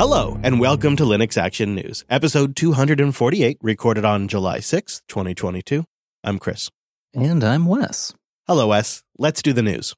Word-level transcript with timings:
Hello, 0.00 0.40
and 0.42 0.58
welcome 0.58 0.96
to 0.96 1.02
Linux 1.02 1.36
Action 1.36 1.74
News, 1.74 2.06
episode 2.08 2.56
248, 2.56 3.58
recorded 3.60 4.02
on 4.02 4.28
July 4.28 4.60
6th, 4.60 5.02
2022. 5.08 5.84
I'm 6.24 6.38
Chris. 6.38 6.70
And 7.12 7.44
I'm 7.44 7.66
Wes. 7.66 8.14
Hello, 8.46 8.68
Wes. 8.68 9.02
Let's 9.18 9.42
do 9.42 9.52
the 9.52 9.60
news. 9.60 9.94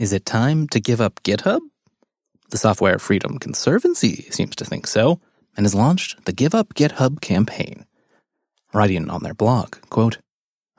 Is 0.00 0.12
it 0.12 0.26
time 0.26 0.66
to 0.70 0.80
give 0.80 1.00
up 1.00 1.22
GitHub? 1.22 1.60
The 2.50 2.58
Software 2.58 2.98
Freedom 2.98 3.38
Conservancy 3.38 4.26
seems 4.32 4.56
to 4.56 4.64
think 4.64 4.88
so, 4.88 5.20
and 5.56 5.64
has 5.64 5.72
launched 5.72 6.24
the 6.24 6.32
Give 6.32 6.52
Up 6.52 6.74
GitHub 6.74 7.20
campaign. 7.20 7.86
Writing 8.74 9.08
on 9.08 9.22
their 9.22 9.34
blog, 9.34 9.76
quote, 9.88 10.18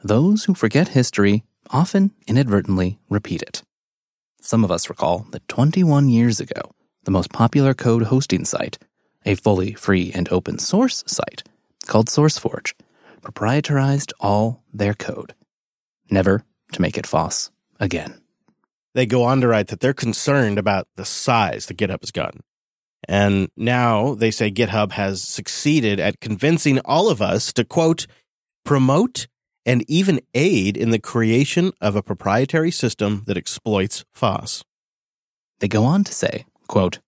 Those 0.03 0.43
who 0.43 0.53
forget 0.53 0.89
history 0.89 1.45
often 1.69 2.11
inadvertently 2.27 2.99
repeat 3.09 3.41
it. 3.41 3.63
Some 4.41 4.65
of 4.65 4.71
us 4.71 4.89
recall 4.89 5.27
that 5.31 5.47
21 5.47 6.09
years 6.09 6.41
ago, 6.41 6.73
the 7.04 7.11
most 7.11 7.32
popular 7.32 7.73
code 7.73 8.04
hosting 8.04 8.46
site, 8.46 8.78
a 9.25 9.36
fully 9.36 9.73
free 9.73 10.11
and 10.14 10.29
open 10.29 10.60
source 10.60 11.04
site 11.07 11.43
called 11.86 12.07
SourceForge, 12.07 12.73
proprietarized 13.21 14.11
all 14.19 14.64
their 14.73 14.93
code, 14.93 15.33
never 16.09 16.43
to 16.71 16.82
make 16.82 16.97
it 16.97 17.07
FOSS 17.07 17.51
again. 17.79 18.21
They 18.93 19.06
go 19.06 19.23
on 19.23 19.42
to 19.42 19.47
write 19.47 19.68
that 19.68 19.79
they're 19.79 19.93
concerned 19.93 20.57
about 20.57 20.87
the 20.96 21.06
size 21.06 21.65
that 21.65 21.78
GitHub 21.78 22.01
has 22.01 22.11
gotten. 22.11 22.42
And 23.07 23.50
now 23.56 24.14
they 24.15 24.31
say 24.31 24.51
GitHub 24.51 24.92
has 24.92 25.23
succeeded 25.23 26.00
at 26.00 26.20
convincing 26.20 26.79
all 26.86 27.09
of 27.09 27.21
us 27.21 27.54
to, 27.54 27.64
quote, 27.64 28.07
promote 28.65 29.28
and 29.65 29.84
even 29.87 30.20
aid 30.34 30.75
in 30.75 30.89
the 30.89 31.00
creation 31.00 31.71
of 31.79 31.95
a 31.95 32.03
proprietary 32.03 32.72
system 32.72 33.23
that 33.28 33.38
exploits 33.38 34.03
FOSS. 34.14 34.64
They 35.59 35.67
go 35.67 35.84
on 35.84 36.03
to 36.03 36.14
say, 36.14 36.45
quote, 36.69 37.00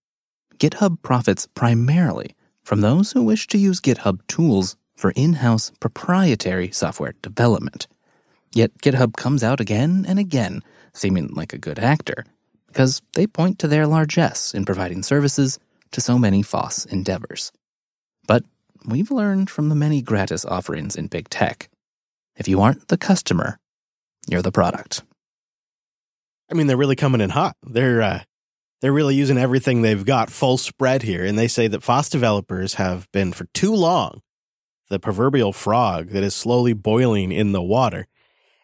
GitHub 0.58 1.00
profits 1.00 1.48
primarily 1.54 2.36
from 2.62 2.82
those 2.82 3.12
who 3.12 3.22
wish 3.22 3.46
to 3.46 3.58
use 3.58 3.80
GitHub 3.80 4.20
tools 4.26 4.76
for 4.94 5.12
in 5.12 5.32
house 5.34 5.72
proprietary 5.80 6.70
software 6.70 7.14
development. 7.22 7.88
Yet 8.52 8.76
GitHub 8.78 9.16
comes 9.16 9.42
out 9.42 9.60
again 9.60 10.04
and 10.06 10.18
again, 10.18 10.60
seeming 10.92 11.28
like 11.28 11.54
a 11.54 11.58
good 11.58 11.78
actor, 11.78 12.26
because 12.66 13.00
they 13.14 13.26
point 13.26 13.58
to 13.60 13.68
their 13.68 13.86
largesse 13.86 14.52
in 14.52 14.66
providing 14.66 15.02
services 15.02 15.58
to 15.92 16.02
so 16.02 16.18
many 16.18 16.42
FOSS 16.42 16.84
endeavors. 16.84 17.50
But 18.26 18.44
we've 18.86 19.10
learned 19.10 19.48
from 19.48 19.70
the 19.70 19.74
many 19.74 20.02
gratis 20.02 20.44
offerings 20.44 20.96
in 20.96 21.06
big 21.06 21.30
tech 21.30 21.70
if 22.36 22.48
you 22.48 22.60
aren't 22.60 22.88
the 22.88 22.96
customer, 22.96 23.58
you're 24.26 24.42
the 24.42 24.52
product. 24.52 25.02
I 26.50 26.54
mean, 26.54 26.66
they're 26.66 26.76
really 26.76 26.96
coming 26.96 27.20
in 27.20 27.30
hot. 27.30 27.56
They're 27.62 28.02
uh, 28.02 28.20
they're 28.82 28.92
really 28.92 29.14
using 29.14 29.38
everything 29.38 29.80
they've 29.80 30.04
got 30.04 30.28
full 30.28 30.58
spread 30.58 31.02
here, 31.02 31.24
and 31.24 31.38
they 31.38 31.48
say 31.48 31.68
that 31.68 31.84
FOSS 31.84 32.10
developers 32.10 32.74
have 32.74 33.10
been 33.12 33.32
for 33.32 33.46
too 33.54 33.74
long 33.74 34.20
the 34.90 34.98
proverbial 34.98 35.54
frog 35.54 36.08
that 36.08 36.22
is 36.22 36.34
slowly 36.34 36.74
boiling 36.74 37.32
in 37.32 37.52
the 37.52 37.62
water, 37.62 38.08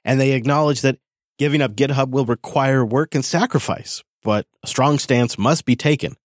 and 0.04 0.20
they 0.20 0.32
acknowledge 0.32 0.82
that 0.82 0.98
giving 1.38 1.62
up 1.62 1.74
GitHub 1.74 2.10
will 2.10 2.26
require 2.26 2.84
work 2.84 3.14
and 3.14 3.24
sacrifice, 3.24 4.02
but 4.22 4.44
a 4.62 4.66
strong 4.66 4.98
stance 4.98 5.38
must 5.38 5.64
be 5.64 5.76
taken. 5.76 6.16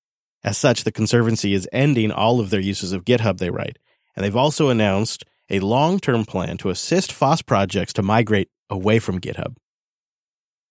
As 0.43 0.57
such, 0.57 0.83
the 0.83 0.91
Conservancy 0.91 1.53
is 1.53 1.69
ending 1.71 2.11
all 2.11 2.41
of 2.41 2.49
their 2.49 2.59
uses 2.59 2.91
of 2.91 3.05
GitHub, 3.05 3.37
they 3.37 3.51
write, 3.51 3.77
and 4.15 4.25
they've 4.25 4.35
also 4.35 4.69
announced 4.69 5.23
a 5.49 5.59
long 5.59 5.99
term 5.99 6.25
plan 6.25 6.57
to 6.57 6.69
assist 6.69 7.13
FOSS 7.13 7.43
projects 7.43 7.93
to 7.93 8.01
migrate 8.01 8.49
away 8.69 8.97
from 8.97 9.21
GitHub. 9.21 9.55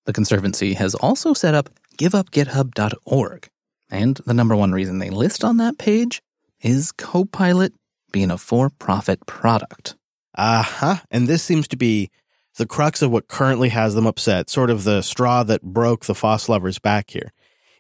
The 0.07 0.12
Conservancy 0.12 0.75
has 0.75 0.97
also 0.97 1.33
set 1.33 1.55
up 1.55 1.70
giveupgithub.org, 2.03 3.48
and 3.91 4.17
the 4.27 4.34
number 4.34 4.56
one 4.56 4.72
reason 4.72 4.98
they 4.98 5.11
list 5.11 5.45
on 5.45 5.58
that 5.58 5.78
page 5.78 6.20
is 6.61 6.91
Copilot 6.91 7.72
being 8.11 8.31
a 8.31 8.39
for 8.39 8.70
profit 8.70 9.25
product. 9.27 9.95
Uh 10.34 10.63
huh. 10.63 10.96
And 11.11 11.29
this 11.29 11.42
seems 11.42 11.68
to 11.68 11.77
be 11.77 12.11
the 12.57 12.67
crux 12.67 13.02
of 13.02 13.11
what 13.11 13.29
currently 13.29 13.68
has 13.68 13.95
them 13.95 14.07
upset, 14.07 14.51
sort 14.51 14.68
of 14.68 14.85
the 14.85 15.02
straw 15.02 15.42
that 15.45 15.63
broke 15.63 16.07
the 16.07 16.14
FOSS 16.14 16.48
lovers 16.48 16.79
back 16.79 17.11
here. 17.11 17.33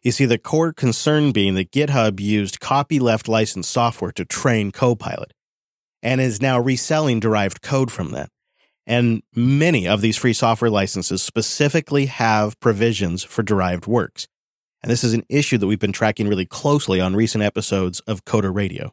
You 0.02 0.12
see, 0.12 0.24
the 0.24 0.38
core 0.38 0.72
concern 0.72 1.32
being 1.32 1.54
that 1.54 1.70
GitHub 1.70 2.20
used 2.20 2.60
copyleft 2.60 3.28
licensed 3.28 3.70
software 3.70 4.12
to 4.12 4.24
train 4.24 4.70
Copilot 4.70 5.32
and 6.02 6.20
is 6.20 6.40
now 6.40 6.58
reselling 6.58 7.20
derived 7.20 7.62
code 7.62 7.90
from 7.90 8.12
that. 8.12 8.30
And 8.86 9.22
many 9.34 9.86
of 9.86 10.00
these 10.00 10.16
free 10.16 10.32
software 10.32 10.70
licenses 10.70 11.22
specifically 11.22 12.06
have 12.06 12.58
provisions 12.60 13.22
for 13.22 13.42
derived 13.42 13.86
works. 13.86 14.26
And 14.82 14.90
this 14.90 15.04
is 15.04 15.14
an 15.14 15.24
issue 15.28 15.58
that 15.58 15.66
we've 15.66 15.78
been 15.78 15.92
tracking 15.92 16.28
really 16.28 16.46
closely 16.46 17.00
on 17.00 17.14
recent 17.14 17.44
episodes 17.44 18.00
of 18.00 18.24
Coder 18.24 18.54
Radio. 18.54 18.92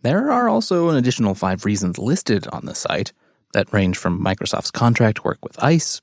There 0.00 0.30
are 0.30 0.48
also 0.48 0.88
an 0.88 0.96
additional 0.96 1.34
five 1.34 1.64
reasons 1.64 1.98
listed 1.98 2.46
on 2.48 2.64
the 2.64 2.74
site 2.74 3.12
that 3.52 3.72
range 3.72 3.98
from 3.98 4.24
Microsoft's 4.24 4.70
contract 4.70 5.24
work 5.24 5.38
with 5.42 5.62
ICE, 5.62 6.00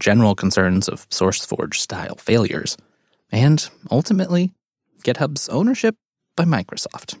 general 0.00 0.34
concerns 0.34 0.88
of 0.88 1.08
SourceForge 1.10 1.74
style 1.74 2.16
failures, 2.16 2.76
and 3.30 3.68
ultimately, 3.90 4.52
GitHub's 5.02 5.48
ownership 5.48 5.96
by 6.36 6.44
Microsoft. 6.44 7.18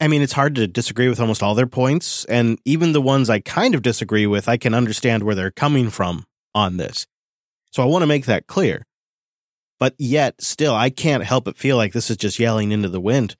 I 0.00 0.08
mean, 0.08 0.22
it's 0.22 0.32
hard 0.32 0.54
to 0.56 0.66
disagree 0.66 1.08
with 1.08 1.20
almost 1.20 1.42
all 1.42 1.54
their 1.54 1.66
points. 1.66 2.24
And 2.26 2.58
even 2.64 2.92
the 2.92 3.00
ones 3.00 3.30
I 3.30 3.40
kind 3.40 3.74
of 3.74 3.82
disagree 3.82 4.26
with, 4.26 4.48
I 4.48 4.56
can 4.56 4.74
understand 4.74 5.22
where 5.22 5.34
they're 5.34 5.50
coming 5.50 5.90
from 5.90 6.24
on 6.54 6.76
this. 6.76 7.06
So 7.70 7.82
I 7.82 7.86
want 7.86 8.02
to 8.02 8.06
make 8.06 8.26
that 8.26 8.46
clear. 8.46 8.84
But 9.78 9.94
yet, 9.98 10.40
still, 10.40 10.74
I 10.74 10.90
can't 10.90 11.24
help 11.24 11.44
but 11.44 11.56
feel 11.56 11.76
like 11.76 11.92
this 11.92 12.10
is 12.10 12.16
just 12.16 12.38
yelling 12.38 12.72
into 12.72 12.88
the 12.88 13.00
wind. 13.00 13.36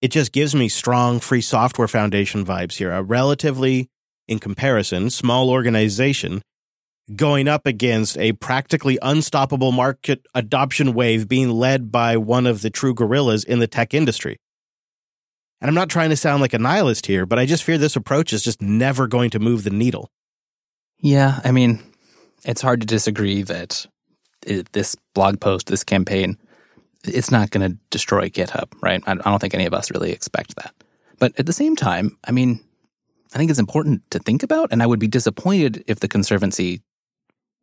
It 0.00 0.08
just 0.10 0.32
gives 0.32 0.54
me 0.54 0.68
strong 0.68 1.20
free 1.20 1.40
software 1.40 1.88
foundation 1.88 2.44
vibes 2.44 2.74
here. 2.74 2.92
A 2.92 3.02
relatively, 3.02 3.88
in 4.26 4.38
comparison, 4.38 5.10
small 5.10 5.50
organization 5.50 6.42
going 7.14 7.48
up 7.48 7.66
against 7.66 8.18
a 8.18 8.32
practically 8.32 8.98
unstoppable 9.02 9.72
market 9.72 10.26
adoption 10.34 10.94
wave 10.94 11.28
being 11.28 11.50
led 11.50 11.90
by 11.92 12.16
one 12.16 12.46
of 12.46 12.62
the 12.62 12.70
true 12.70 12.94
gorillas 12.94 13.44
in 13.44 13.58
the 13.58 13.66
tech 13.66 13.94
industry. 13.94 14.38
And 15.62 15.68
I'm 15.68 15.76
not 15.76 15.88
trying 15.88 16.10
to 16.10 16.16
sound 16.16 16.42
like 16.42 16.54
a 16.54 16.58
nihilist 16.58 17.06
here, 17.06 17.24
but 17.24 17.38
I 17.38 17.46
just 17.46 17.62
fear 17.62 17.78
this 17.78 17.94
approach 17.94 18.32
is 18.32 18.42
just 18.42 18.60
never 18.60 19.06
going 19.06 19.30
to 19.30 19.38
move 19.38 19.62
the 19.62 19.70
needle. 19.70 20.10
Yeah, 20.98 21.38
I 21.44 21.52
mean, 21.52 21.80
it's 22.44 22.60
hard 22.60 22.80
to 22.80 22.86
disagree 22.86 23.42
that 23.42 23.86
it, 24.44 24.72
this 24.72 24.96
blog 25.14 25.40
post, 25.40 25.68
this 25.68 25.84
campaign, 25.84 26.36
it's 27.04 27.30
not 27.30 27.50
going 27.50 27.70
to 27.70 27.78
destroy 27.90 28.28
GitHub, 28.28 28.72
right? 28.82 29.00
I, 29.06 29.12
I 29.12 29.14
don't 29.14 29.38
think 29.38 29.54
any 29.54 29.66
of 29.66 29.72
us 29.72 29.92
really 29.92 30.10
expect 30.10 30.56
that. 30.56 30.74
But 31.20 31.38
at 31.38 31.46
the 31.46 31.52
same 31.52 31.76
time, 31.76 32.18
I 32.26 32.32
mean, 32.32 32.58
I 33.32 33.38
think 33.38 33.48
it's 33.48 33.60
important 33.60 34.02
to 34.10 34.18
think 34.18 34.42
about, 34.42 34.72
and 34.72 34.82
I 34.82 34.86
would 34.86 34.98
be 34.98 35.06
disappointed 35.06 35.84
if 35.86 36.00
the 36.00 36.08
Conservancy 36.08 36.82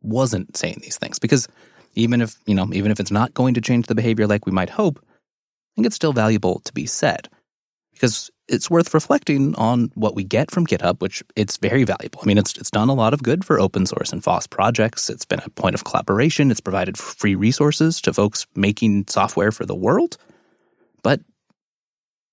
wasn't 0.00 0.56
saying 0.56 0.78
these 0.80 0.96
things 0.96 1.18
because 1.18 1.48
even 1.96 2.22
if, 2.22 2.36
you 2.46 2.54
know, 2.54 2.66
even 2.72 2.92
if 2.92 2.98
it's 2.98 3.10
not 3.10 3.34
going 3.34 3.52
to 3.52 3.60
change 3.60 3.88
the 3.88 3.94
behavior 3.94 4.26
like 4.26 4.46
we 4.46 4.52
might 4.52 4.70
hope, 4.70 5.00
I 5.04 5.70
think 5.76 5.86
it's 5.86 5.96
still 5.96 6.14
valuable 6.14 6.60
to 6.60 6.72
be 6.72 6.86
said 6.86 7.28
because 8.00 8.30
it's 8.48 8.70
worth 8.70 8.94
reflecting 8.94 9.54
on 9.56 9.90
what 9.94 10.14
we 10.14 10.24
get 10.24 10.50
from 10.50 10.66
GitHub, 10.66 11.00
which 11.02 11.22
it's 11.36 11.58
very 11.58 11.84
valuable. 11.84 12.20
I 12.22 12.26
mean, 12.26 12.38
it's 12.38 12.56
it's 12.56 12.70
done 12.70 12.88
a 12.88 12.94
lot 12.94 13.12
of 13.12 13.22
good 13.22 13.44
for 13.44 13.60
open 13.60 13.84
source 13.84 14.10
and 14.10 14.24
FOSS 14.24 14.46
projects. 14.46 15.10
It's 15.10 15.26
been 15.26 15.40
a 15.44 15.50
point 15.50 15.74
of 15.74 15.84
collaboration. 15.84 16.50
It's 16.50 16.60
provided 16.60 16.96
free 16.96 17.34
resources 17.34 18.00
to 18.02 18.14
folks 18.14 18.46
making 18.56 19.04
software 19.08 19.52
for 19.52 19.66
the 19.66 19.74
world. 19.74 20.16
But 21.02 21.20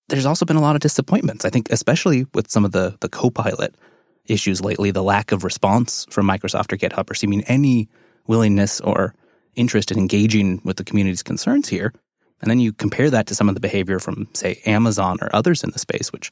there's 0.08 0.26
also 0.26 0.46
been 0.46 0.56
a 0.56 0.62
lot 0.62 0.78
of 0.78 0.82
disappointments. 0.82 1.44
I 1.44 1.50
think, 1.50 1.70
especially 1.70 2.26
with 2.34 2.50
some 2.50 2.64
of 2.64 2.72
the 2.72 2.96
the 3.02 3.10
Copilot 3.10 3.76
issues 4.26 4.62
lately, 4.62 4.92
the 4.92 5.04
lack 5.04 5.34
of 5.34 5.44
response 5.44 6.06
from 6.10 6.28
Microsoft 6.28 6.72
or 6.72 6.78
GitHub, 6.78 7.12
or 7.12 7.14
seeming 7.14 7.44
any 7.44 7.90
willingness 8.26 8.80
or 8.80 9.14
interest 9.56 9.92
in 9.92 9.98
engaging 9.98 10.62
with 10.64 10.78
the 10.78 10.86
community's 10.86 11.24
concerns 11.24 11.68
here. 11.68 11.92
And 12.42 12.52
then 12.52 12.60
you 12.60 12.74
compare 12.74 13.10
that 13.10 13.28
to 13.28 13.36
some 13.36 13.50
of 13.50 13.56
the 13.56 13.62
behavior 13.62 14.00
from, 14.00 14.28
say, 14.34 14.62
Amazon 14.66 15.18
or 15.22 15.30
others 15.36 15.64
in 15.64 15.72
the 15.72 15.80
space, 15.80 16.12
which 16.12 16.32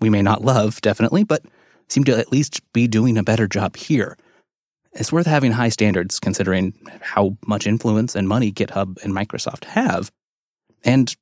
we 0.00 0.08
may 0.10 0.22
not 0.22 0.44
love, 0.44 0.80
definitely, 0.80 1.24
but 1.24 1.44
seem 1.88 2.04
to 2.04 2.18
at 2.18 2.32
least 2.32 2.60
be 2.72 2.88
doing 2.88 3.18
a 3.18 3.22
better 3.22 3.46
job 3.46 3.76
here. 3.76 4.16
It's 4.94 5.12
worth 5.12 5.26
having 5.26 5.52
high 5.52 5.68
standards 5.68 6.20
considering 6.20 6.74
how 7.00 7.36
much 7.46 7.66
influence 7.66 8.14
and 8.14 8.28
money 8.28 8.52
GitHub 8.52 9.02
and 9.02 9.14
Microsoft 9.14 9.64
have. 9.64 10.10
And 10.84 11.14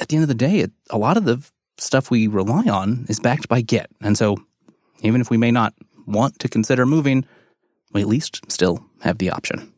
at 0.00 0.08
the 0.08 0.16
end 0.16 0.22
of 0.22 0.28
the 0.28 0.34
day, 0.34 0.58
it, 0.58 0.72
a 0.90 0.98
lot 0.98 1.16
of 1.16 1.24
the 1.24 1.44
stuff 1.78 2.10
we 2.10 2.26
rely 2.26 2.64
on 2.64 3.06
is 3.08 3.20
backed 3.20 3.48
by 3.48 3.60
Git. 3.60 3.90
And 4.00 4.18
so 4.18 4.36
even 5.00 5.20
if 5.20 5.30
we 5.30 5.36
may 5.36 5.50
not 5.50 5.74
want 6.06 6.38
to 6.40 6.48
consider 6.48 6.86
moving, 6.86 7.24
we 7.92 8.02
at 8.02 8.08
least 8.08 8.50
still 8.50 8.84
have 9.02 9.18
the 9.18 9.30
option. 9.30 9.72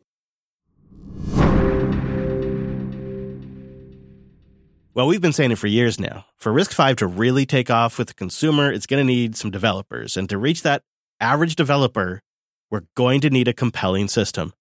Well, 4.93 5.07
we've 5.07 5.21
been 5.21 5.31
saying 5.31 5.51
it 5.51 5.57
for 5.57 5.67
years 5.67 6.01
now. 6.01 6.25
For 6.35 6.51
RISC-V 6.51 6.95
to 6.95 7.07
really 7.07 7.45
take 7.45 7.69
off 7.69 7.97
with 7.97 8.09
the 8.09 8.13
consumer, 8.13 8.69
it's 8.69 8.85
going 8.85 8.99
to 8.99 9.05
need 9.05 9.37
some 9.37 9.49
developers. 9.49 10.17
And 10.17 10.27
to 10.27 10.37
reach 10.37 10.63
that 10.63 10.83
average 11.21 11.55
developer, 11.55 12.21
we're 12.69 12.83
going 12.95 13.21
to 13.21 13.29
need 13.29 13.47
a 13.47 13.53
compelling 13.53 14.09
system. 14.09 14.51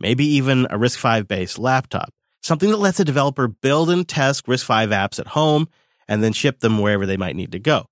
Maybe 0.00 0.26
even 0.26 0.66
a 0.70 0.76
RISC-V 0.76 1.22
based 1.22 1.56
laptop. 1.56 2.10
Something 2.42 2.70
that 2.72 2.78
lets 2.78 2.98
a 2.98 3.04
developer 3.04 3.46
build 3.46 3.88
and 3.88 4.08
test 4.08 4.46
RISC-V 4.46 4.92
apps 4.92 5.20
at 5.20 5.28
home 5.28 5.68
and 6.08 6.20
then 6.20 6.32
ship 6.32 6.58
them 6.58 6.80
wherever 6.80 7.06
they 7.06 7.16
might 7.16 7.36
need 7.36 7.52
to 7.52 7.60
go. 7.60 7.86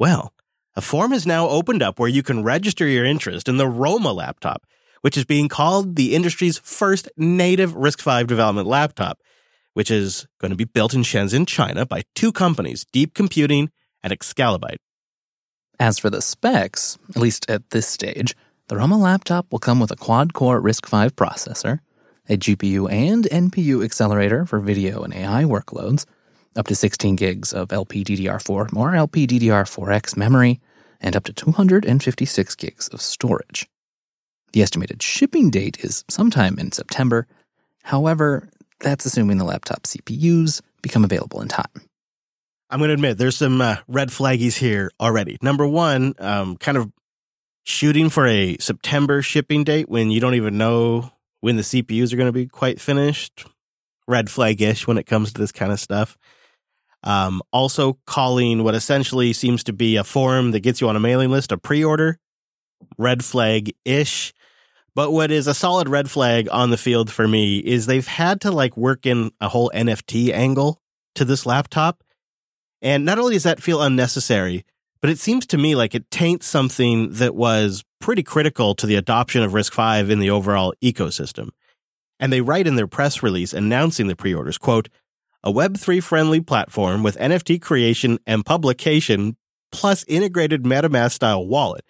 Well, 0.00 0.32
a 0.74 0.80
form 0.80 1.12
is 1.12 1.24
now 1.24 1.48
opened 1.48 1.82
up 1.82 2.00
where 2.00 2.08
you 2.08 2.24
can 2.24 2.42
register 2.42 2.84
your 2.88 3.04
interest 3.04 3.48
in 3.48 3.58
the 3.58 3.68
Roma 3.68 4.12
laptop, 4.12 4.66
which 5.02 5.16
is 5.16 5.24
being 5.24 5.48
called 5.48 5.94
the 5.94 6.16
industry's 6.16 6.58
first 6.58 7.08
native 7.16 7.74
RISC-V 7.74 8.24
development 8.24 8.66
laptop, 8.66 9.20
which 9.74 9.90
is 9.90 10.26
going 10.40 10.50
to 10.50 10.56
be 10.56 10.64
built 10.64 10.94
in 10.94 11.02
Shenzhen, 11.02 11.46
China 11.46 11.86
by 11.86 12.02
two 12.14 12.32
companies, 12.32 12.84
Deep 12.92 13.14
Computing 13.14 13.70
and 14.02 14.12
Xcalibyte. 14.12 14.76
As 15.80 15.98
for 15.98 16.10
the 16.10 16.22
specs, 16.22 16.98
at 17.10 17.16
least 17.16 17.48
at 17.50 17.70
this 17.70 17.86
stage, 17.86 18.36
the 18.68 18.76
Roma 18.76 18.96
laptop 18.96 19.50
will 19.50 19.58
come 19.58 19.80
with 19.80 19.90
a 19.90 19.96
quad-core 19.96 20.60
RISC-V 20.60 21.14
processor, 21.14 21.80
a 22.28 22.36
GPU 22.36 22.90
and 22.90 23.24
NPU 23.24 23.84
accelerator 23.84 24.46
for 24.46 24.60
video 24.60 25.02
and 25.02 25.12
AI 25.12 25.44
workloads, 25.44 26.06
up 26.54 26.66
to 26.68 26.74
16 26.74 27.16
gigs 27.16 27.52
of 27.52 27.68
LPDDR4 27.68 28.48
or 28.50 28.66
LPDDR4X 28.66 30.16
memory, 30.16 30.60
and 31.00 31.16
up 31.16 31.24
to 31.24 31.32
256 31.32 32.54
gigs 32.54 32.88
of 32.88 33.00
storage. 33.00 33.66
The 34.52 34.62
estimated 34.62 35.02
shipping 35.02 35.50
date 35.50 35.82
is 35.82 36.04
sometime 36.08 36.58
in 36.58 36.72
September. 36.72 37.26
However, 37.82 38.48
that's 38.82 39.06
assuming 39.06 39.38
the 39.38 39.44
laptop 39.44 39.84
CPUs 39.84 40.60
become 40.82 41.04
available 41.04 41.40
in 41.40 41.48
time. 41.48 41.66
I'm 42.68 42.78
going 42.78 42.88
to 42.88 42.94
admit 42.94 43.18
there's 43.18 43.36
some 43.36 43.60
uh, 43.60 43.76
red 43.86 44.08
flaggies 44.08 44.56
here 44.56 44.90
already. 44.98 45.38
Number 45.42 45.66
one, 45.66 46.14
um, 46.18 46.56
kind 46.56 46.76
of 46.78 46.90
shooting 47.64 48.08
for 48.08 48.26
a 48.26 48.56
September 48.58 49.22
shipping 49.22 49.64
date 49.64 49.88
when 49.88 50.10
you 50.10 50.20
don't 50.20 50.34
even 50.34 50.58
know 50.58 51.12
when 51.40 51.56
the 51.56 51.62
CPUs 51.62 52.12
are 52.12 52.16
going 52.16 52.28
to 52.28 52.32
be 52.32 52.46
quite 52.46 52.80
finished. 52.80 53.46
Red 54.08 54.30
flag-ish 54.30 54.86
when 54.86 54.98
it 54.98 55.06
comes 55.06 55.32
to 55.32 55.40
this 55.40 55.52
kind 55.52 55.70
of 55.70 55.80
stuff. 55.80 56.16
Um, 57.04 57.42
also 57.52 57.98
calling 58.06 58.62
what 58.62 58.74
essentially 58.74 59.32
seems 59.32 59.64
to 59.64 59.72
be 59.72 59.96
a 59.96 60.04
form 60.04 60.52
that 60.52 60.60
gets 60.60 60.80
you 60.80 60.88
on 60.88 60.96
a 60.96 61.00
mailing 61.00 61.30
list 61.30 61.52
a 61.52 61.58
pre-order. 61.58 62.18
Red 62.96 63.24
flag-ish. 63.24 64.32
But 64.94 65.10
what 65.10 65.30
is 65.30 65.46
a 65.46 65.54
solid 65.54 65.88
red 65.88 66.10
flag 66.10 66.48
on 66.50 66.70
the 66.70 66.76
field 66.76 67.10
for 67.10 67.26
me 67.26 67.58
is 67.58 67.86
they've 67.86 68.06
had 68.06 68.40
to 68.42 68.50
like 68.50 68.76
work 68.76 69.06
in 69.06 69.30
a 69.40 69.48
whole 69.48 69.70
NFT 69.74 70.32
angle 70.32 70.80
to 71.14 71.24
this 71.24 71.46
laptop. 71.46 72.04
And 72.82 73.04
not 73.04 73.18
only 73.18 73.34
does 73.34 73.44
that 73.44 73.62
feel 73.62 73.80
unnecessary, 73.80 74.64
but 75.00 75.10
it 75.10 75.18
seems 75.18 75.46
to 75.46 75.58
me 75.58 75.74
like 75.74 75.94
it 75.94 76.10
taints 76.10 76.46
something 76.46 77.12
that 77.14 77.34
was 77.34 77.84
pretty 78.00 78.22
critical 78.22 78.74
to 78.74 78.86
the 78.86 78.96
adoption 78.96 79.42
of 79.42 79.52
RISC-V 79.52 80.12
in 80.12 80.18
the 80.18 80.30
overall 80.30 80.74
ecosystem. 80.82 81.50
And 82.20 82.32
they 82.32 82.40
write 82.40 82.66
in 82.66 82.76
their 82.76 82.86
press 82.86 83.22
release 83.22 83.52
announcing 83.52 84.08
the 84.08 84.16
pre-orders, 84.16 84.58
quote, 84.58 84.88
a 85.42 85.52
Web3 85.52 86.02
friendly 86.02 86.40
platform 86.40 87.02
with 87.02 87.18
NFT 87.18 87.60
creation 87.60 88.18
and 88.26 88.44
publication 88.44 89.36
plus 89.72 90.04
integrated 90.06 90.62
MetaMask 90.62 91.12
style 91.12 91.46
wallet. 91.46 91.84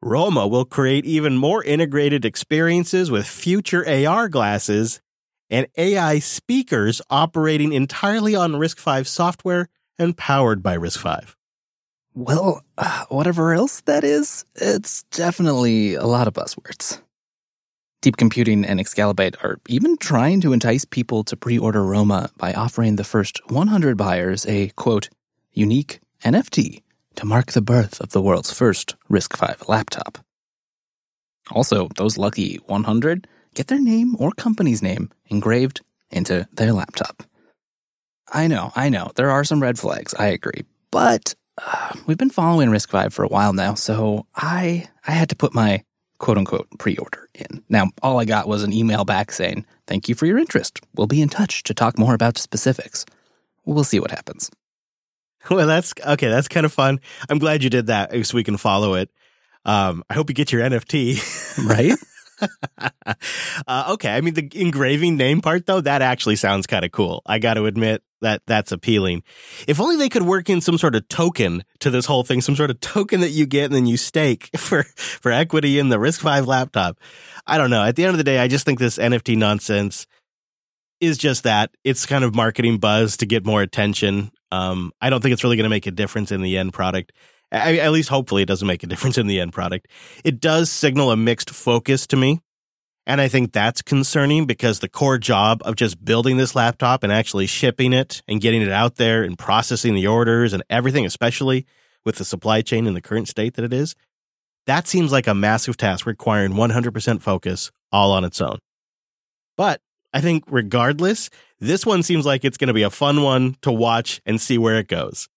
Roma 0.00 0.46
will 0.46 0.64
create 0.64 1.04
even 1.04 1.36
more 1.36 1.62
integrated 1.64 2.24
experiences 2.24 3.10
with 3.10 3.26
future 3.26 3.84
AR 3.88 4.28
glasses 4.28 5.00
and 5.50 5.66
AI 5.76 6.20
speakers 6.20 7.02
operating 7.10 7.72
entirely 7.72 8.36
on 8.36 8.52
RISC-V 8.52 9.04
software 9.04 9.68
and 9.98 10.16
powered 10.16 10.62
by 10.62 10.76
RISC-V. 10.76 11.32
Well, 12.14 12.62
uh, 12.76 13.06
whatever 13.08 13.52
else 13.52 13.80
that 13.82 14.04
is, 14.04 14.44
it's 14.54 15.02
definitely 15.04 15.94
a 15.94 16.06
lot 16.06 16.28
of 16.28 16.34
buzzwords. 16.34 17.00
Deep 18.00 18.16
Computing 18.16 18.64
and 18.64 18.78
Xcalibyte 18.78 19.42
are 19.42 19.58
even 19.68 19.96
trying 19.96 20.40
to 20.42 20.52
entice 20.52 20.84
people 20.84 21.24
to 21.24 21.36
pre 21.36 21.58
order 21.58 21.84
Roma 21.84 22.30
by 22.36 22.52
offering 22.52 22.94
the 22.94 23.04
first 23.04 23.40
100 23.50 23.96
buyers 23.96 24.46
a, 24.46 24.68
quote, 24.76 25.08
unique 25.52 25.98
NFT 26.24 26.82
to 27.16 27.26
mark 27.26 27.52
the 27.52 27.62
birth 27.62 28.00
of 28.00 28.10
the 28.10 28.22
world's 28.22 28.52
first 28.52 28.96
RISC-V 29.10 29.64
laptop. 29.68 30.18
Also, 31.50 31.88
those 31.96 32.18
lucky 32.18 32.56
100 32.66 33.26
get 33.54 33.68
their 33.68 33.80
name 33.80 34.14
or 34.18 34.30
company's 34.32 34.82
name 34.82 35.10
engraved 35.26 35.80
into 36.10 36.46
their 36.52 36.72
laptop. 36.72 37.22
I 38.32 38.46
know, 38.46 38.72
I 38.76 38.88
know, 38.88 39.10
there 39.16 39.30
are 39.30 39.44
some 39.44 39.62
red 39.62 39.78
flags, 39.78 40.14
I 40.14 40.26
agree, 40.26 40.64
but 40.90 41.34
uh, 41.60 41.94
we've 42.06 42.18
been 42.18 42.30
following 42.30 42.68
RISC-V 42.68 43.10
for 43.10 43.24
a 43.24 43.28
while 43.28 43.52
now, 43.52 43.74
so 43.74 44.26
I 44.36 44.88
I 45.06 45.12
had 45.12 45.30
to 45.30 45.36
put 45.36 45.54
my 45.54 45.82
quote 46.18 46.38
unquote 46.38 46.68
pre 46.78 46.96
order 46.96 47.28
in. 47.34 47.64
Now, 47.68 47.90
all 48.02 48.20
I 48.20 48.24
got 48.24 48.48
was 48.48 48.62
an 48.62 48.72
email 48.72 49.04
back 49.04 49.32
saying, 49.32 49.64
Thank 49.86 50.08
you 50.08 50.14
for 50.14 50.26
your 50.26 50.38
interest. 50.38 50.80
We'll 50.94 51.06
be 51.06 51.22
in 51.22 51.28
touch 51.28 51.62
to 51.64 51.74
talk 51.74 51.98
more 51.98 52.14
about 52.14 52.38
specifics. 52.38 53.06
We'll 53.64 53.84
see 53.84 54.00
what 54.00 54.10
happens. 54.10 54.50
Well, 55.50 55.66
that's 55.66 55.94
okay. 56.04 56.28
That's 56.28 56.48
kind 56.48 56.66
of 56.66 56.72
fun. 56.72 57.00
I'm 57.28 57.38
glad 57.38 57.62
you 57.62 57.70
did 57.70 57.86
that 57.86 58.26
so 58.26 58.36
we 58.36 58.44
can 58.44 58.56
follow 58.56 58.94
it. 58.94 59.08
Um, 59.64 60.02
I 60.10 60.14
hope 60.14 60.28
you 60.28 60.34
get 60.34 60.52
your 60.52 60.62
NFT. 60.62 61.66
Right? 61.66 61.92
uh, 63.66 63.92
okay. 63.94 64.10
I 64.10 64.20
mean, 64.20 64.34
the 64.34 64.50
engraving 64.54 65.16
name 65.16 65.40
part, 65.40 65.66
though, 65.66 65.80
that 65.80 66.02
actually 66.02 66.36
sounds 66.36 66.66
kind 66.66 66.84
of 66.84 66.92
cool. 66.92 67.22
I 67.26 67.38
got 67.38 67.54
to 67.54 67.66
admit 67.66 68.02
that 68.20 68.42
that's 68.46 68.72
appealing. 68.72 69.22
If 69.66 69.80
only 69.80 69.96
they 69.96 70.08
could 70.08 70.22
work 70.22 70.50
in 70.50 70.60
some 70.60 70.78
sort 70.78 70.94
of 70.94 71.08
token 71.08 71.64
to 71.80 71.90
this 71.90 72.06
whole 72.06 72.24
thing, 72.24 72.40
some 72.40 72.56
sort 72.56 72.70
of 72.70 72.80
token 72.80 73.20
that 73.20 73.30
you 73.30 73.46
get 73.46 73.66
and 73.66 73.74
then 73.74 73.86
you 73.86 73.96
stake 73.96 74.50
for, 74.56 74.84
for 74.96 75.32
equity 75.32 75.78
in 75.78 75.88
the 75.88 75.98
RISC-V 75.98 76.46
laptop. 76.46 76.98
I 77.46 77.58
don't 77.58 77.70
know. 77.70 77.82
At 77.82 77.96
the 77.96 78.04
end 78.04 78.10
of 78.10 78.18
the 78.18 78.24
day, 78.24 78.38
I 78.38 78.48
just 78.48 78.66
think 78.66 78.78
this 78.78 78.98
NFT 78.98 79.36
nonsense 79.36 80.06
is 81.00 81.16
just 81.16 81.44
that. 81.44 81.70
It's 81.84 82.06
kind 82.06 82.24
of 82.24 82.34
marketing 82.34 82.78
buzz 82.78 83.16
to 83.18 83.26
get 83.26 83.46
more 83.46 83.62
attention. 83.62 84.32
Um, 84.50 84.92
I 85.00 85.10
don't 85.10 85.20
think 85.20 85.32
it's 85.32 85.44
really 85.44 85.56
going 85.56 85.64
to 85.64 85.70
make 85.70 85.86
a 85.86 85.90
difference 85.90 86.32
in 86.32 86.42
the 86.42 86.56
end 86.56 86.72
product. 86.72 87.12
I, 87.50 87.78
at 87.78 87.92
least 87.92 88.08
hopefully 88.08 88.42
it 88.42 88.46
doesn't 88.46 88.66
make 88.66 88.82
a 88.82 88.86
difference 88.88 89.18
in 89.18 89.26
the 89.26 89.40
end 89.40 89.52
product. 89.52 89.88
It 90.24 90.40
does 90.40 90.70
signal 90.70 91.10
a 91.10 91.16
mixed 91.16 91.50
focus 91.50 92.06
to 92.08 92.16
me. 92.16 92.40
And 93.06 93.22
I 93.22 93.28
think 93.28 93.52
that's 93.52 93.80
concerning 93.80 94.44
because 94.44 94.80
the 94.80 94.88
core 94.88 95.16
job 95.16 95.62
of 95.64 95.76
just 95.76 96.04
building 96.04 96.36
this 96.36 96.54
laptop 96.54 97.02
and 97.02 97.10
actually 97.10 97.46
shipping 97.46 97.94
it 97.94 98.22
and 98.28 98.38
getting 98.38 98.60
it 98.60 98.70
out 98.70 98.96
there 98.96 99.22
and 99.22 99.38
processing 99.38 99.94
the 99.94 100.06
orders 100.06 100.52
and 100.52 100.62
everything, 100.68 101.06
especially 101.06 101.64
with 102.04 102.16
the 102.16 102.24
supply 102.24 102.60
chain 102.60 102.86
in 102.86 102.92
the 102.92 103.00
current 103.00 103.26
state 103.26 103.54
that 103.54 103.64
it 103.64 103.72
is, 103.72 103.94
that 104.66 104.86
seems 104.86 105.10
like 105.10 105.26
a 105.26 105.34
massive 105.34 105.78
task 105.78 106.04
requiring 106.04 106.52
100% 106.52 107.22
focus 107.22 107.70
all 107.90 108.12
on 108.12 108.24
its 108.24 108.42
own. 108.42 108.58
But 109.56 109.80
I 110.12 110.20
think 110.20 110.44
regardless, 110.48 111.28
this 111.60 111.84
one 111.84 112.02
seems 112.02 112.24
like 112.24 112.44
it's 112.44 112.56
going 112.56 112.68
to 112.68 112.74
be 112.74 112.82
a 112.82 112.90
fun 112.90 113.22
one 113.22 113.56
to 113.62 113.70
watch 113.70 114.20
and 114.24 114.40
see 114.40 114.58
where 114.58 114.78
it 114.78 114.88
goes. 114.88 115.28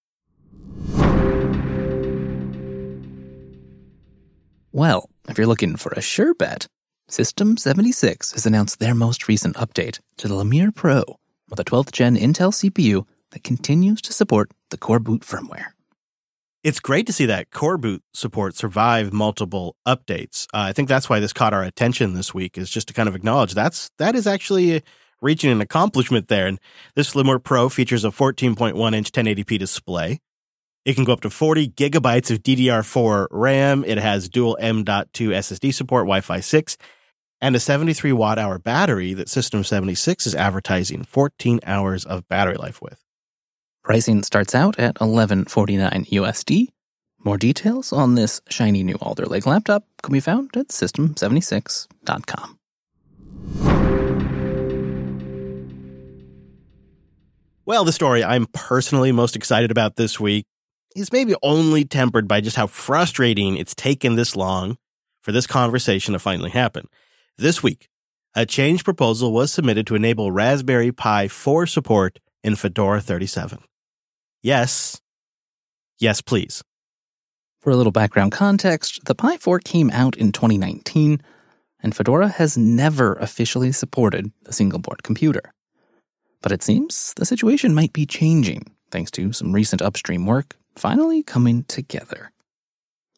Well, 4.72 5.10
if 5.28 5.38
you're 5.38 5.48
looking 5.48 5.76
for 5.76 5.92
a 5.92 6.02
sure 6.02 6.34
bet, 6.34 6.68
System 7.10 7.58
76 7.58 8.32
has 8.32 8.46
announced 8.46 8.80
their 8.80 8.96
most 8.96 9.28
recent 9.28 9.58
update 9.58 10.00
to 10.18 10.30
the 10.30 10.36
Lemur 10.36 10.72
Pro 10.72 11.04
with 11.50 11.60
a 11.60 11.66
12th 11.66 11.92
gen 11.92 12.16
Intel 12.16 12.54
CPU 12.54 13.06
that 13.32 13.44
continues 13.44 14.02
to 14.04 14.14
support 14.14 14.52
the 14.70 14.78
coreboot 14.78 15.20
firmware. 15.20 15.74
It's 16.64 16.80
great 16.80 17.08
to 17.08 17.14
see 17.14 17.26
that 17.26 17.50
coreboot 17.50 18.02
support 18.14 18.56
survive 18.56 19.12
multiple 19.12 19.76
updates. 19.88 20.46
Uh, 20.54 20.70
I 20.70 20.74
think 20.74 20.88
that's 20.88 21.10
why 21.10 21.20
this 21.20 21.34
caught 21.34 21.56
our 21.56 21.64
attention 21.64 22.14
this 22.14 22.36
week 22.36 22.56
is 22.56 22.70
just 22.70 22.88
to 22.90 22.94
kind 22.94 23.10
of 23.10 23.16
acknowledge 23.16 23.56
that's 23.56 23.90
that 23.98 24.14
is 24.14 24.28
actually 24.28 24.84
reaching 25.24 25.50
an 25.52 25.60
accomplishment 25.60 26.28
there. 26.28 26.46
And 26.46 26.60
this 26.94 27.16
Lemur 27.16 27.40
Pro 27.40 27.68
features 27.68 28.06
a 28.06 28.10
14.1 28.10 28.94
inch 28.94 29.12
1080p 29.12 29.58
display, 29.58 30.20
it 30.86 30.94
can 30.94 31.04
go 31.04 31.14
up 31.14 31.22
to 31.22 31.32
40 31.32 31.70
gigabytes 31.70 32.30
of 32.30 32.44
DDR4 32.44 33.28
RAM. 33.32 33.84
It 33.84 33.98
has 33.98 34.30
dual 34.30 34.56
M.2 34.62 35.06
SSD 35.12 35.74
support, 35.74 36.04
Wi 36.04 36.22
Fi 36.22 36.42
6, 36.42 36.78
and 37.42 37.56
a 37.56 37.60
73 37.60 38.12
watt 38.12 38.38
hour 38.38 38.60
battery 38.60 39.16
that 39.16 39.30
System 39.30 39.64
76 39.64 40.28
is 40.28 40.36
advertising 40.36 41.06
14 41.06 41.60
hours 41.66 42.06
of 42.06 42.28
battery 42.28 42.58
life 42.58 42.84
with. 42.84 43.04
Pricing 43.84 44.22
starts 44.22 44.54
out 44.54 44.78
at 44.78 45.00
1149 45.02 46.06
USD. 46.06 46.68
More 47.24 47.38
details 47.38 47.92
on 47.92 48.16
this 48.16 48.40
shiny 48.48 48.84
new 48.84 48.96
Alder 49.02 49.26
Lake 49.26 49.46
laptop 49.46 49.84
can 50.04 50.14
be 50.14 50.20
found 50.20 50.56
at 50.56 50.68
system76.com. 50.68 52.58
Well, 57.66 57.86
the 57.86 57.92
story 57.92 58.24
I'm 58.24 58.48
personally 58.48 59.12
most 59.12 59.36
excited 59.36 59.72
about 59.72 59.96
this 59.96 60.20
week 60.20 60.46
is 60.96 61.12
maybe 61.12 61.36
only 61.42 61.86
tempered 61.86 62.28
by 62.28 62.42
just 62.42 62.58
how 62.58 62.68
frustrating 62.68 63.58
it's 63.58 63.74
taken 63.74 64.16
this 64.16 64.36
long 64.36 64.78
for 65.22 65.32
this 65.32 65.48
conversation 65.48 66.14
to 66.14 66.20
finally 66.20 66.52
happen. 66.52 66.88
This 67.38 67.64
week, 67.64 67.88
a 68.36 68.46
change 68.46 68.84
proposal 68.84 69.32
was 69.32 69.52
submitted 69.52 69.88
to 69.88 69.96
enable 69.96 70.32
Raspberry 70.32 70.92
Pi 70.92 71.28
4 71.28 71.66
support 71.66 72.20
in 72.44 72.56
Fedora 72.56 73.02
37. 73.02 73.60
Yes. 74.42 75.00
Yes, 76.00 76.22
please. 76.22 76.64
For 77.62 77.70
a 77.70 77.76
little 77.76 77.92
background 77.92 78.32
context, 78.32 79.06
the 79.06 79.14
Pi 79.14 79.38
4 79.38 79.60
came 79.60 79.92
out 79.92 80.18
in 80.18 80.32
2019, 80.32 81.22
and 81.84 81.96
Fedora 81.96 82.28
has 82.28 82.58
never 82.58 83.14
officially 83.14 83.72
supported 83.72 84.32
a 84.48 84.54
single 84.54 84.80
board 84.80 85.04
computer. 85.04 85.54
But 86.42 86.52
it 86.52 86.64
seems 86.64 87.14
the 87.16 87.26
situation 87.26 87.76
might 87.76 87.94
be 87.94 88.08
changing 88.08 88.76
thanks 88.92 89.12
to 89.12 89.32
some 89.34 89.54
recent 89.54 89.82
upstream 89.82 90.26
work, 90.26 90.58
finally 90.76 91.24
coming 91.24 91.64
together. 91.64 92.32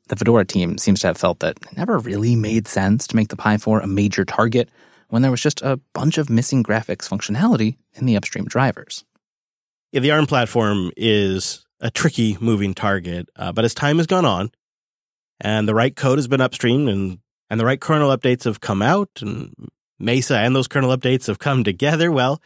The 0.09 0.15
Fedora 0.15 0.45
team 0.45 0.77
seems 0.77 0.99
to 1.01 1.07
have 1.07 1.17
felt 1.17 1.39
that 1.39 1.57
it 1.61 1.77
never 1.77 1.97
really 1.97 2.35
made 2.35 2.67
sense 2.67 3.07
to 3.07 3.15
make 3.15 3.29
the 3.29 3.35
Pi 3.35 3.57
4 3.57 3.79
a 3.79 3.87
major 3.87 4.25
target 4.25 4.69
when 5.09 5.21
there 5.21 5.31
was 5.31 5.41
just 5.41 5.61
a 5.61 5.79
bunch 5.93 6.17
of 6.17 6.29
missing 6.29 6.63
graphics 6.63 7.07
functionality 7.07 7.77
in 7.93 8.05
the 8.05 8.15
upstream 8.15 8.45
drivers. 8.45 9.03
Yeah, 9.93 9.99
the 9.99 10.09
ARM 10.09 10.25
platform 10.25 10.91
is 10.97 11.67
a 11.79 11.91
tricky 11.91 12.35
moving 12.41 12.73
target, 12.73 13.29
uh, 13.35 13.51
but 13.51 13.63
as 13.63 13.75
time 13.75 13.97
has 13.97 14.07
gone 14.07 14.25
on 14.25 14.49
and 15.39 15.67
the 15.67 15.75
right 15.75 15.95
code 15.95 16.17
has 16.17 16.27
been 16.27 16.39
upstreamed 16.39 16.91
and, 16.91 17.19
and 17.47 17.59
the 17.59 17.65
right 17.65 17.79
kernel 17.79 18.09
updates 18.09 18.45
have 18.45 18.59
come 18.59 18.81
out 18.81 19.09
and 19.21 19.53
Mesa 19.99 20.39
and 20.39 20.55
those 20.55 20.67
kernel 20.67 20.97
updates 20.97 21.27
have 21.27 21.37
come 21.37 21.63
together, 21.63 22.11
well, 22.11 22.41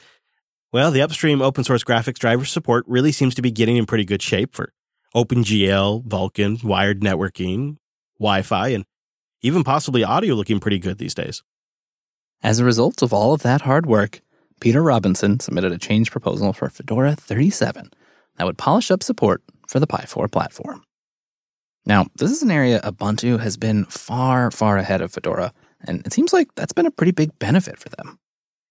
well, 0.73 0.91
the 0.91 1.01
upstream 1.01 1.41
open 1.41 1.63
source 1.63 1.85
graphics 1.85 2.19
driver 2.19 2.43
support 2.43 2.83
really 2.85 3.13
seems 3.13 3.33
to 3.35 3.41
be 3.41 3.49
getting 3.49 3.77
in 3.77 3.85
pretty 3.85 4.03
good 4.03 4.21
shape 4.21 4.53
for 4.53 4.73
OpenGL, 5.15 6.03
Vulkan, 6.03 6.61
wired 6.65 6.99
networking, 6.99 7.77
Wi 8.19 8.41
Fi, 8.41 8.67
and 8.67 8.83
even 9.41 9.63
possibly 9.63 10.03
audio 10.03 10.35
looking 10.35 10.59
pretty 10.59 10.79
good 10.79 10.97
these 10.97 11.15
days. 11.15 11.43
As 12.43 12.59
a 12.59 12.65
result 12.65 13.01
of 13.01 13.13
all 13.13 13.33
of 13.33 13.41
that 13.43 13.61
hard 13.61 13.85
work, 13.85 14.19
Peter 14.59 14.81
Robinson 14.81 15.39
submitted 15.39 15.71
a 15.71 15.77
change 15.77 16.11
proposal 16.11 16.53
for 16.53 16.69
Fedora 16.69 17.15
37 17.15 17.91
that 18.37 18.45
would 18.45 18.57
polish 18.57 18.91
up 18.91 19.03
support 19.03 19.43
for 19.67 19.79
the 19.79 19.87
Pi 19.87 20.05
4 20.07 20.27
platform. 20.27 20.83
Now, 21.85 22.07
this 22.15 22.31
is 22.31 22.41
an 22.41 22.51
area 22.51 22.81
Ubuntu 22.81 23.39
has 23.39 23.55
been 23.55 23.85
far, 23.85 24.51
far 24.51 24.77
ahead 24.77 25.01
of 25.01 25.13
Fedora, 25.13 25.53
and 25.81 26.05
it 26.05 26.13
seems 26.13 26.33
like 26.33 26.53
that's 26.55 26.73
been 26.73 26.85
a 26.85 26.91
pretty 26.91 27.11
big 27.11 27.37
benefit 27.39 27.79
for 27.79 27.89
them. 27.89 28.19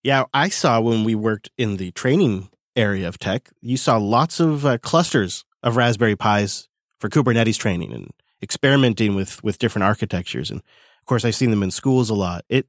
Yeah, 0.02 0.24
I 0.34 0.48
saw 0.48 0.80
when 0.80 1.02
we 1.02 1.14
worked 1.14 1.50
in 1.56 1.78
the 1.78 1.92
training 1.92 2.50
area 2.76 3.08
of 3.08 3.18
tech, 3.18 3.50
you 3.60 3.76
saw 3.76 3.96
lots 3.96 4.38
of 4.38 4.66
uh, 4.66 4.78
clusters 4.78 5.44
of 5.62 5.76
Raspberry 5.76 6.14
Pis 6.14 6.68
for 7.00 7.08
Kubernetes 7.08 7.58
training 7.58 7.92
and 7.92 8.10
experimenting 8.42 9.14
with 9.14 9.42
with 9.42 9.58
different 9.58 9.84
architectures. 9.84 10.50
And 10.50 10.60
of 10.60 11.06
course, 11.06 11.24
I've 11.24 11.34
seen 11.34 11.50
them 11.50 11.62
in 11.62 11.70
schools 11.70 12.10
a 12.10 12.14
lot. 12.14 12.44
It 12.48 12.66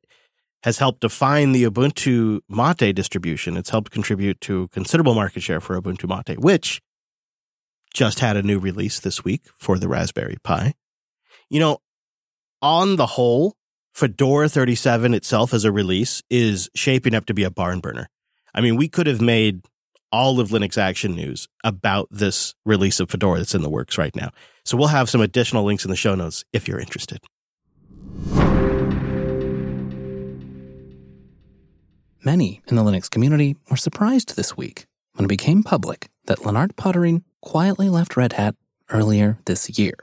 has 0.63 0.79
helped 0.79 1.01
define 1.01 1.51
the 1.51 1.63
Ubuntu 1.63 2.39
Mate 2.49 2.93
distribution. 2.93 3.57
It's 3.57 3.69
helped 3.69 3.91
contribute 3.91 4.41
to 4.41 4.67
considerable 4.69 5.13
market 5.13 5.41
share 5.41 5.61
for 5.61 5.79
Ubuntu 5.79 6.07
Mate, 6.07 6.39
which 6.39 6.81
just 7.93 8.19
had 8.19 8.37
a 8.37 8.43
new 8.43 8.59
release 8.59 8.99
this 8.99 9.23
week 9.23 9.43
for 9.55 9.77
the 9.77 9.87
Raspberry 9.87 10.37
Pi. 10.43 10.73
You 11.49 11.59
know, 11.59 11.77
on 12.61 12.95
the 12.95 13.05
whole, 13.05 13.55
Fedora 13.93 14.49
37 14.49 15.13
itself 15.13 15.53
as 15.53 15.63
a 15.63 15.71
release 15.71 16.21
is 16.29 16.69
shaping 16.75 17.15
up 17.15 17.25
to 17.25 17.33
be 17.33 17.43
a 17.43 17.51
barn 17.51 17.79
burner. 17.79 18.09
I 18.53 18.61
mean, 18.61 18.75
we 18.75 18.87
could 18.87 19.07
have 19.07 19.21
made 19.21 19.61
all 20.11 20.39
of 20.39 20.49
Linux 20.49 20.77
Action 20.77 21.15
News 21.15 21.47
about 21.63 22.07
this 22.11 22.55
release 22.65 22.99
of 22.99 23.09
Fedora 23.09 23.39
that's 23.39 23.55
in 23.55 23.61
the 23.61 23.69
works 23.69 23.97
right 23.97 24.15
now. 24.15 24.31
So 24.65 24.77
we'll 24.77 24.87
have 24.87 25.09
some 25.09 25.21
additional 25.21 25.63
links 25.63 25.85
in 25.85 25.91
the 25.91 25.97
show 25.97 26.15
notes 26.15 26.43
if 26.53 26.67
you're 26.67 26.79
interested. 26.79 27.19
Many 32.27 32.61
in 32.67 32.75
the 32.75 32.83
Linux 32.83 33.09
community 33.09 33.55
were 33.71 33.77
surprised 33.77 34.35
this 34.35 34.57
week 34.57 34.85
when 35.13 35.23
it 35.23 35.29
became 35.29 35.63
public 35.63 36.09
that 36.25 36.39
Lennart 36.39 36.75
Poettering 36.75 37.23
quietly 37.41 37.87
left 37.87 38.17
Red 38.17 38.33
Hat 38.33 38.53
earlier 38.89 39.37
this 39.45 39.79
year. 39.79 39.93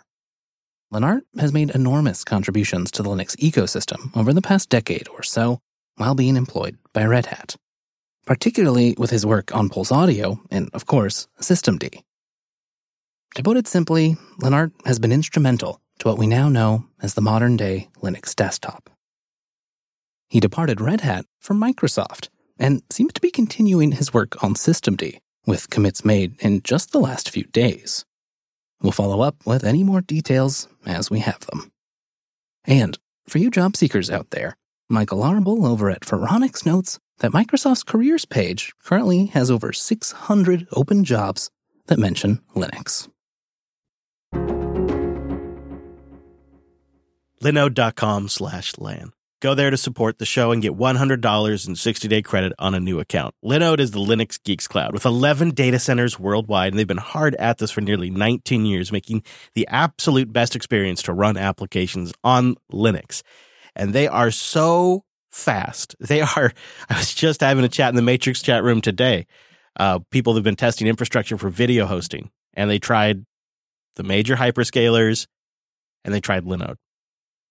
Lennart 0.90 1.24
has 1.38 1.52
made 1.52 1.68
enormous 1.72 2.24
contributions 2.24 2.90
to 2.92 3.02
the 3.02 3.10
Linux 3.10 3.36
ecosystem 3.36 4.16
over 4.16 4.32
the 4.32 4.40
past 4.40 4.70
decade 4.70 5.06
or 5.08 5.22
so 5.22 5.58
while 5.96 6.14
being 6.14 6.36
employed 6.36 6.78
by 6.94 7.04
Red 7.04 7.26
Hat, 7.26 7.56
particularly 8.24 8.94
with 8.96 9.10
his 9.10 9.26
work 9.26 9.54
on 9.54 9.68
Pulse 9.68 9.92
Audio 9.92 10.40
and, 10.50 10.70
of 10.72 10.86
course, 10.86 11.28
Systemd. 11.42 12.00
To 13.34 13.42
put 13.42 13.58
it 13.58 13.68
simply, 13.68 14.16
Lennart 14.40 14.72
has 14.86 14.98
been 14.98 15.12
instrumental 15.12 15.82
to 15.98 16.08
what 16.08 16.16
we 16.16 16.26
now 16.26 16.48
know 16.48 16.86
as 17.02 17.12
the 17.12 17.20
modern 17.20 17.58
day 17.58 17.90
Linux 18.02 18.34
desktop. 18.34 18.88
He 20.34 20.40
departed 20.40 20.80
Red 20.80 21.02
Hat 21.02 21.26
for 21.38 21.54
Microsoft 21.54 22.28
and 22.58 22.82
seems 22.90 23.12
to 23.12 23.20
be 23.20 23.30
continuing 23.30 23.92
his 23.92 24.12
work 24.12 24.42
on 24.42 24.54
Systemd, 24.54 25.20
with 25.46 25.70
commits 25.70 26.04
made 26.04 26.34
in 26.42 26.60
just 26.64 26.90
the 26.90 26.98
last 26.98 27.30
few 27.30 27.44
days. 27.44 28.04
We'll 28.82 28.90
follow 28.90 29.20
up 29.20 29.36
with 29.46 29.62
any 29.62 29.84
more 29.84 30.00
details 30.00 30.66
as 30.84 31.08
we 31.08 31.20
have 31.20 31.46
them. 31.46 31.70
And 32.64 32.98
for 33.28 33.38
you 33.38 33.48
job 33.48 33.76
seekers 33.76 34.10
out 34.10 34.30
there, 34.30 34.56
Michael 34.88 35.20
Larabel 35.20 35.68
over 35.68 35.88
at 35.88 36.00
Phoronix 36.00 36.66
notes 36.66 36.98
that 37.18 37.30
Microsoft's 37.30 37.84
careers 37.84 38.24
page 38.24 38.72
currently 38.82 39.26
has 39.26 39.52
over 39.52 39.72
600 39.72 40.66
open 40.72 41.04
jobs 41.04 41.48
that 41.86 42.00
mention 42.00 42.40
Linux. 42.56 43.08
linode.com 47.40 48.28
slash 48.28 48.76
LAN. 48.78 49.12
Go 49.44 49.54
there 49.54 49.68
to 49.68 49.76
support 49.76 50.16
the 50.16 50.24
show 50.24 50.52
and 50.52 50.62
get 50.62 50.72
$100 50.72 51.68
in 51.68 51.76
60 51.76 52.08
day 52.08 52.22
credit 52.22 52.54
on 52.58 52.74
a 52.74 52.80
new 52.80 52.98
account. 52.98 53.34
Linode 53.44 53.78
is 53.78 53.90
the 53.90 53.98
Linux 53.98 54.42
Geeks 54.42 54.66
Cloud 54.66 54.94
with 54.94 55.04
11 55.04 55.50
data 55.50 55.78
centers 55.78 56.18
worldwide, 56.18 56.72
and 56.72 56.78
they've 56.78 56.86
been 56.86 56.96
hard 56.96 57.34
at 57.34 57.58
this 57.58 57.70
for 57.70 57.82
nearly 57.82 58.08
19 58.08 58.64
years, 58.64 58.90
making 58.90 59.22
the 59.52 59.68
absolute 59.68 60.32
best 60.32 60.56
experience 60.56 61.02
to 61.02 61.12
run 61.12 61.36
applications 61.36 62.14
on 62.24 62.56
Linux. 62.72 63.20
And 63.76 63.92
they 63.92 64.08
are 64.08 64.30
so 64.30 65.04
fast. 65.30 65.94
They 66.00 66.22
are, 66.22 66.50
I 66.88 66.96
was 66.96 67.12
just 67.12 67.42
having 67.42 67.66
a 67.66 67.68
chat 67.68 67.90
in 67.90 67.96
the 67.96 68.00
Matrix 68.00 68.40
chat 68.40 68.64
room 68.64 68.80
today. 68.80 69.26
Uh, 69.78 69.98
people 70.10 70.36
have 70.36 70.44
been 70.44 70.56
testing 70.56 70.86
infrastructure 70.86 71.36
for 71.36 71.50
video 71.50 71.84
hosting, 71.84 72.30
and 72.54 72.70
they 72.70 72.78
tried 72.78 73.26
the 73.96 74.04
major 74.04 74.36
hyperscalers 74.36 75.26
and 76.02 76.14
they 76.14 76.20
tried 76.20 76.44
Linode 76.44 76.76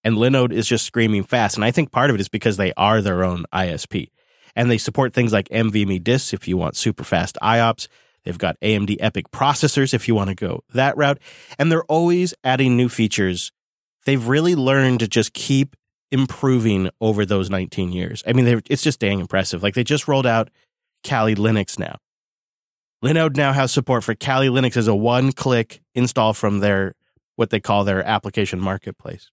and 0.04 0.16
Linode 0.16 0.52
is 0.52 0.68
just 0.68 0.86
screaming 0.86 1.24
fast. 1.24 1.56
And 1.56 1.64
I 1.64 1.72
think 1.72 1.92
part 1.92 2.10
of 2.10 2.16
it 2.16 2.22
is 2.22 2.30
because 2.30 2.58
they 2.58 2.74
are 2.76 3.02
their 3.02 3.24
own 3.24 3.46
ISP 3.54 4.10
and 4.56 4.70
they 4.70 4.78
support 4.78 5.14
things 5.14 5.34
like 5.34 5.48
NVMe 5.50 6.04
disks 6.04 6.34
if 6.34 6.48
you 6.48 6.58
want 6.58 6.76
super 6.76 7.04
fast 7.04 7.38
IOPS. 7.42 7.88
They've 8.24 8.38
got 8.38 8.60
AMD 8.62 8.98
EPYC 9.00 9.24
processors 9.32 9.94
if 9.94 10.08
you 10.08 10.16
want 10.16 10.30
to 10.30 10.36
go 10.36 10.64
that 10.74 10.96
route. 10.96 11.20
And 11.60 11.72
they're 11.72 11.84
always 11.86 12.34
adding 12.44 12.78
new 12.78 12.90
features. 12.90 13.52
They've 14.06 14.28
really 14.28 14.56
learned 14.56 15.00
to 15.02 15.08
just 15.08 15.34
keep 15.34 15.76
improving 16.12 16.90
over 17.02 17.26
those 17.26 17.50
19 17.50 17.92
years. 17.92 18.24
I 18.28 18.34
mean, 18.34 18.62
it's 18.70 18.84
just 18.84 19.00
dang 19.00 19.20
impressive. 19.20 19.64
Like 19.64 19.74
they 19.74 19.84
just 19.84 20.08
rolled 20.08 20.28
out 20.28 20.50
Kali 21.04 21.36
Linux 21.36 21.80
now. 21.80 21.98
Linode 23.04 23.36
now 23.36 23.52
has 23.52 23.72
support 23.72 24.04
for 24.04 24.16
Kali 24.16 24.48
Linux 24.48 24.78
as 24.78 24.88
a 24.88 24.96
one 24.96 25.34
click 25.34 25.82
install 25.94 26.34
from 26.34 26.60
their, 26.60 26.96
what 27.36 27.50
they 27.50 27.60
call 27.60 27.84
their 27.84 28.02
application 28.04 28.62
marketplace. 28.62 29.30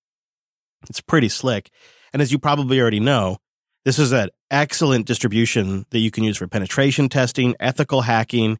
It's 0.89 1.01
pretty 1.01 1.29
slick. 1.29 1.71
And 2.13 2.23
as 2.23 2.33
you 2.33 2.39
probably 2.39 2.81
already 2.81 3.01
know, 3.01 3.39
this 3.85 3.99
is 3.99 4.13
an 4.13 4.31
excellent 4.51 5.07
distribution 5.07 5.87
that 5.91 5.99
you 6.01 6.11
can 6.11 6.25
use 6.25 6.37
for 6.37 6.47
penetration 6.47 7.09
testing, 7.09 7.55
ethical 7.61 8.03
hacking, 8.03 8.59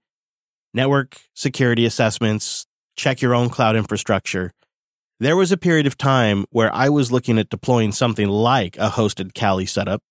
network 0.73 1.21
security 1.35 1.85
assessments, 1.85 2.67
check 2.97 3.21
your 3.21 3.35
own 3.35 3.51
cloud 3.51 3.77
infrastructure. 3.77 4.53
There 5.19 5.37
was 5.37 5.53
a 5.53 5.59
period 5.59 5.87
of 5.87 5.99
time 5.99 6.47
where 6.51 6.75
I 6.75 6.89
was 6.89 7.13
looking 7.13 7.39
at 7.39 7.51
deploying 7.51 7.93
something 7.93 8.29
like 8.29 8.77
a 8.79 8.91
hosted 8.91 9.35
Kali 9.35 9.67
setup 9.67 10.03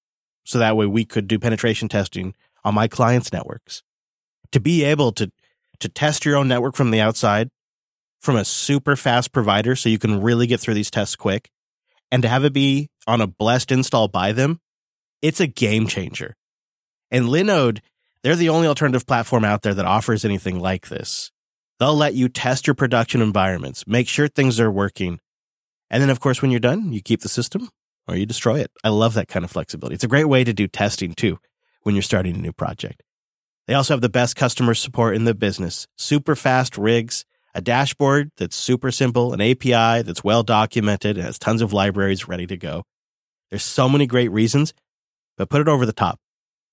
so 0.44 0.60
that 0.60 0.76
way 0.76 0.86
we 0.86 1.06
could 1.06 1.28
do 1.28 1.40
penetration 1.40 1.90
testing 1.90 2.36
on 2.64 2.76
my 2.76 2.88
clients' 2.88 3.34
networks. 3.34 3.82
To 4.52 4.60
be 4.60 4.84
able 4.84 5.12
to, 5.14 5.32
to 5.80 5.90
test 5.90 6.26
your 6.26 6.36
own 6.36 6.48
network 6.48 6.76
from 6.76 6.92
the 6.92 7.02
outside 7.02 7.50
from 8.20 8.36
a 8.36 8.46
super 8.46 8.96
fast 8.96 9.32
provider 9.32 9.76
so 9.76 9.90
you 9.90 9.98
can 9.98 10.22
really 10.22 10.46
get 10.46 10.60
through 10.60 10.74
these 10.74 10.92
tests 10.92 11.16
quick 11.16 11.50
and 12.12 12.22
to 12.24 12.30
have 12.30 12.46
it 12.46 12.54
be 12.54 12.90
on 13.08 13.22
a 13.22 13.28
blessed 13.28 13.72
install 13.72 14.08
by 14.08 14.32
them, 14.32 14.60
it's 15.22 15.40
a 15.40 15.48
game 15.48 15.88
changer. 15.88 16.36
And 17.12 17.26
Linode, 17.26 17.80
they're 18.24 18.36
the 18.36 18.50
only 18.50 18.68
alternative 18.68 19.08
platform 19.08 19.46
out 19.46 19.62
there 19.62 19.74
that 19.74 19.86
offers 19.86 20.26
anything 20.26 20.60
like 20.60 20.90
this. 20.90 21.32
They'll 21.80 21.96
let 21.96 22.14
you 22.14 22.28
test 22.28 22.68
your 22.68 22.74
production 22.74 23.22
environments, 23.22 23.88
make 23.88 24.08
sure 24.08 24.28
things 24.28 24.60
are 24.60 24.72
working. 24.72 25.20
And 25.90 26.02
then, 26.02 26.10
of 26.10 26.20
course, 26.20 26.42
when 26.42 26.52
you're 26.52 26.60
done, 26.60 26.92
you 26.92 27.02
keep 27.02 27.22
the 27.22 27.30
system 27.30 27.70
or 28.08 28.16
you 28.16 28.26
destroy 28.26 28.60
it. 28.60 28.72
I 28.84 28.90
love 28.90 29.14
that 29.14 29.28
kind 29.28 29.46
of 29.46 29.52
flexibility. 29.52 29.96
It's 29.96 30.04
a 30.04 30.10
great 30.10 30.26
way 30.26 30.44
to 30.44 30.54
do 30.54 30.68
testing 30.68 31.14
too 31.14 31.40
when 31.84 31.96
you're 31.96 32.02
starting 32.02 32.36
a 32.36 32.40
new 32.40 32.52
project. 32.52 33.02
They 33.68 33.74
also 33.76 33.94
have 33.94 34.02
the 34.02 34.10
best 34.10 34.36
customer 34.36 34.74
support 34.74 35.16
in 35.16 35.24
the 35.24 35.36
business, 35.36 35.88
super 35.98 36.36
fast 36.36 36.78
rigs, 36.78 37.24
a 37.54 37.62
dashboard 37.62 38.32
that's 38.38 38.56
super 38.56 38.92
simple, 38.92 39.34
an 39.34 39.42
API 39.42 40.04
that's 40.04 40.24
well 40.24 40.44
documented, 40.44 41.18
and 41.18 41.26
has 41.26 41.40
tons 41.40 41.62
of 41.62 41.74
libraries 41.74 42.28
ready 42.28 42.48
to 42.48 42.58
go. 42.58 42.84
There's 43.50 43.64
so 43.64 43.90
many 43.90 44.06
great 44.06 44.32
reasons, 44.32 44.74
but 45.38 45.50
put 45.50 45.62
it 45.62 45.68
over 45.68 45.86
the 45.86 45.94
top. 45.94 46.20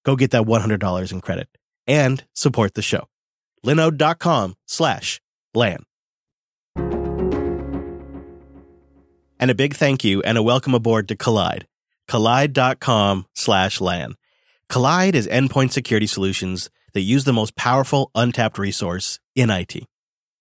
Go 0.05 0.17
get 0.17 0.31
that 0.33 0.45
$100 0.45 1.13
in 1.13 1.21
credit 1.21 1.49
and 1.87 2.25
support 2.35 2.75
the 2.75 2.83
show. 2.83 3.09
Linode.com 3.65 4.55
slash 4.67 5.21
LAN. 5.55 5.85
And 9.39 9.51
a 9.51 9.55
big 9.55 9.75
thank 9.75 10.05
you 10.05 10.23
and 10.23 10.39
a 10.39 10.43
welcome 10.43 10.75
aboard 10.75 11.09
to 11.09 11.17
Kolide. 11.17 11.65
Kolide.com 12.09 13.27
slash 13.35 13.81
LAN. 13.81 14.15
Kolide 14.71 15.15
is 15.15 15.27
endpoint 15.27 15.73
security 15.73 16.07
solutions 16.07 16.71
that 16.93 17.01
use 17.01 17.25
the 17.25 17.33
most 17.33 17.57
powerful 17.57 18.11
untapped 18.15 18.59
resource 18.59 19.21
in 19.35 19.51
IT 19.51 19.87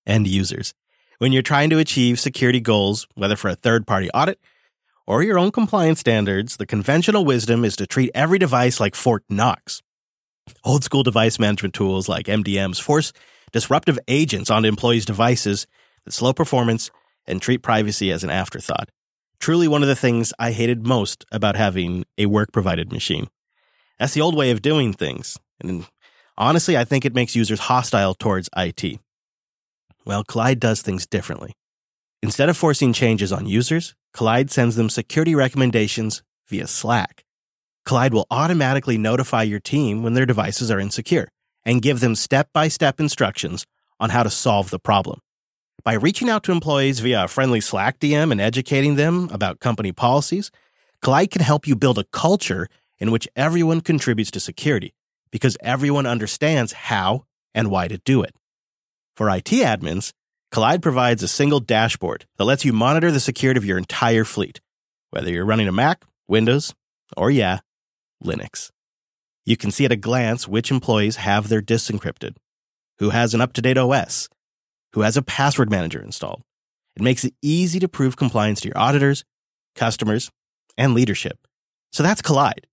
end 0.06 0.28
users. 0.28 0.74
When 1.18 1.32
you're 1.32 1.42
trying 1.42 1.70
to 1.70 1.80
achieve 1.80 2.20
security 2.20 2.60
goals, 2.60 3.08
whether 3.16 3.36
for 3.36 3.50
a 3.50 3.56
third 3.56 3.88
party 3.88 4.10
audit 4.12 4.40
or 5.08 5.24
your 5.24 5.40
own 5.40 5.52
compliance 5.52 6.00
standards, 6.00 6.58
the 6.58 6.66
conventional 6.66 7.24
wisdom 7.24 7.64
is 7.64 7.76
to 7.78 7.88
treat 7.88 8.12
every 8.14 8.40
device 8.40 8.80
like 8.80 8.96
Fort 8.96 9.24
Knox. 9.30 9.82
Old 10.64 10.84
school 10.84 11.04
device 11.04 11.40
management 11.40 11.74
tools 11.74 12.10
like 12.10 12.26
MDMs 12.26 12.82
force 12.82 13.14
disruptive 13.52 13.98
agents 14.08 14.50
onto 14.50 14.68
employees' 14.68 15.06
devices 15.06 15.66
that 16.04 16.12
slow 16.12 16.34
performance 16.34 16.92
and 17.26 17.42
treat 17.42 17.64
privacy 17.64 18.12
as 18.12 18.24
an 18.24 18.30
afterthought. 18.30 18.90
Truly 19.40 19.68
one 19.68 19.82
of 19.82 19.88
the 19.88 19.96
things 19.96 20.34
I 20.38 20.52
hated 20.52 20.86
most 20.86 21.26
about 21.32 21.56
having 21.56 22.06
a 22.18 22.26
work 22.26 22.52
provided 22.52 22.92
machine. 22.92 23.28
That's 24.00 24.14
the 24.14 24.22
old 24.22 24.36
way 24.36 24.52
of 24.52 24.62
doing 24.62 24.94
things. 24.94 25.38
And 25.62 25.86
honestly, 26.38 26.78
I 26.78 26.84
think 26.84 27.06
it 27.06 27.16
makes 27.16 27.36
users 27.36 27.60
hostile 27.62 28.14
towards 28.14 28.50
IT. 28.56 29.00
Well, 30.06 30.24
Kolide 30.24 30.60
does 30.60 30.82
things 30.82 31.08
differently. 31.08 31.54
Instead 32.22 32.50
of 32.50 32.58
forcing 32.58 32.94
changes 32.94 33.32
on 33.32 33.48
users, 33.48 33.96
Kolide 34.16 34.50
sends 34.50 34.76
them 34.76 34.90
security 34.90 35.36
recommendations 35.36 36.22
via 36.48 36.68
Slack. 36.68 37.24
Kolide 37.88 38.14
will 38.14 38.28
automatically 38.30 38.98
notify 38.98 39.44
your 39.44 39.60
team 39.60 40.04
when 40.04 40.14
their 40.14 40.26
devices 40.26 40.72
are 40.72 40.80
insecure 40.80 41.28
and 41.66 41.82
give 41.82 42.00
them 42.00 42.16
step 42.16 42.50
by 42.54 42.68
step 42.68 43.00
instructions 43.00 43.66
on 44.00 44.12
how 44.12 44.24
to 44.24 44.30
solve 44.30 44.70
the 44.70 44.80
problem. 44.80 45.20
By 45.84 45.94
reaching 45.94 46.30
out 46.30 46.44
to 46.44 46.52
employees 46.52 47.00
via 47.00 47.26
a 47.26 47.28
friendly 47.28 47.62
Slack 47.62 48.00
DM 48.00 48.32
and 48.32 48.42
educating 48.42 48.96
them 48.96 49.30
about 49.32 49.60
company 49.60 49.92
policies, 49.92 50.52
Kolide 51.04 51.32
can 51.32 51.42
help 51.42 51.68
you 51.68 51.76
build 51.76 52.00
a 52.00 52.06
culture 52.06 52.68
in 52.98 53.12
which 53.12 53.28
everyone 53.36 53.82
contributes 53.82 54.32
to 54.32 54.40
security 54.40 54.94
because 55.32 55.58
everyone 55.62 56.06
understands 56.06 56.74
how 56.74 57.26
and 57.54 57.70
why 57.70 57.88
to 57.88 57.98
do 58.00 58.24
it. 58.24 58.34
For 59.16 59.30
IT 59.30 59.46
admins, 59.46 60.12
Kolide 60.52 60.82
provides 60.82 61.24
a 61.24 61.28
single 61.28 61.62
dashboard 61.62 62.26
that 62.38 62.44
lets 62.44 62.66
you 62.66 62.74
monitor 62.74 63.12
the 63.12 63.20
security 63.20 63.58
of 63.58 63.66
your 63.66 63.78
entire 63.78 64.26
fleet, 64.26 64.60
whether 65.12 65.32
you're 65.32 65.46
running 65.46 65.68
a 65.68 65.72
Mac, 65.72 66.04
Windows, 66.28 66.74
or 67.16 67.32
yeah, 67.32 67.60
Linux. 68.24 68.72
You 69.46 69.56
can 69.56 69.72
see 69.72 69.86
at 69.86 69.92
a 69.92 69.98
glance 69.98 70.48
which 70.48 70.72
employees 70.72 71.18
have 71.18 71.48
their 71.48 71.62
disks 71.62 71.92
encrypted, 71.92 72.36
who 73.00 73.12
has 73.12 73.34
an 73.34 73.42
up 73.42 73.54
to 73.54 73.62
date 73.62 73.78
OS, 73.78 74.28
who 74.94 75.02
has 75.02 75.16
a 75.16 75.22
password 75.22 75.70
manager 75.70 76.02
installed. 76.02 76.42
It 76.96 77.02
makes 77.02 77.24
it 77.24 77.34
easy 77.42 77.80
to 77.80 77.88
prove 77.88 78.18
compliance 78.18 78.62
to 78.62 78.70
your 78.70 78.78
auditors, 78.78 79.24
customers, 79.76 80.30
and 80.78 80.94
leadership. 80.94 81.38
So 81.92 82.04
that's 82.04 82.22
Kolide. 82.22 82.66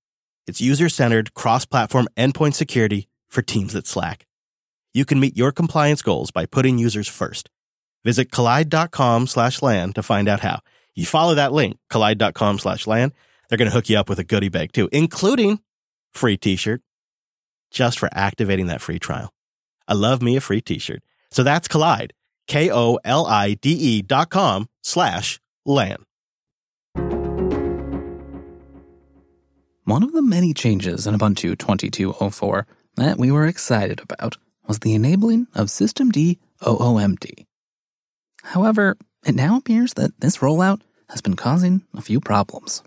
It's 0.49 0.61
user 0.61 0.89
centered, 0.89 1.35
cross 1.35 1.65
platform 1.65 2.09
endpoint 2.17 2.55
security 2.55 3.09
for 3.29 3.43
teams 3.43 3.75
that 3.75 3.87
slack. 3.87 4.27
You 4.95 5.05
can 5.05 5.21
meet 5.21 5.37
your 5.37 5.53
compliance 5.53 6.03
goals 6.03 6.31
by 6.31 6.47
putting 6.47 6.79
users 6.79 7.09
first. 7.09 7.49
Visit 8.05 8.31
kolide.com 8.31 9.27
slash 9.27 9.63
LAN 9.63 9.93
to 9.95 10.03
find 10.03 10.29
out 10.29 10.41
how. 10.41 10.61
You 10.95 11.07
follow 11.07 11.35
that 11.35 11.53
link, 11.53 11.79
kolide.com 11.91 12.59
slash 12.59 12.87
LAN. 12.87 13.13
They're 13.49 13.59
going 13.59 13.71
to 13.71 13.75
hook 13.75 13.89
you 13.89 13.99
up 13.99 14.09
with 14.09 14.19
a 14.19 14.25
goodie 14.25 14.49
bag 14.49 14.73
too, 14.73 14.89
including 14.93 15.61
free 16.13 16.37
t-shirt 16.37 16.83
just 17.71 17.99
for 17.99 18.09
activating 18.13 18.67
that 18.67 18.81
free 18.83 18.99
trial. 18.99 19.33
I 19.89 19.95
love 19.95 20.21
me 20.21 20.37
a 20.37 20.41
free 20.41 20.61
t-shirt. 20.61 21.03
So 21.31 21.43
that's 21.43 21.69
Kolide, 21.69 22.11
K-O-L-I-D-E 22.47 24.03
dot 24.03 24.31
com 24.31 24.69
slash 24.83 25.41
LAN. 25.65 26.05
One 29.85 30.03
of 30.03 30.13
the 30.13 30.23
many 30.23 30.55
changes 30.55 31.07
in 31.07 31.15
Ubuntu 31.15 31.59
2204 31.59 32.67
that 32.97 33.19
we 33.19 33.31
were 33.33 33.47
excited 33.47 34.01
about 34.01 34.37
was 34.67 34.81
the 34.81 34.95
enabling 34.95 35.47
of 35.55 35.69
systemd 35.69 36.39
OOMD. 36.63 37.47
However, 38.43 38.97
it 39.25 39.35
now 39.35 39.57
appears 39.57 39.95
that 39.95 40.21
this 40.21 40.39
rollout 40.39 40.81
has 41.11 41.21
been 41.21 41.37
causing 41.37 41.83
a 41.95 42.01
few 42.01 42.21
problems. 42.21 42.83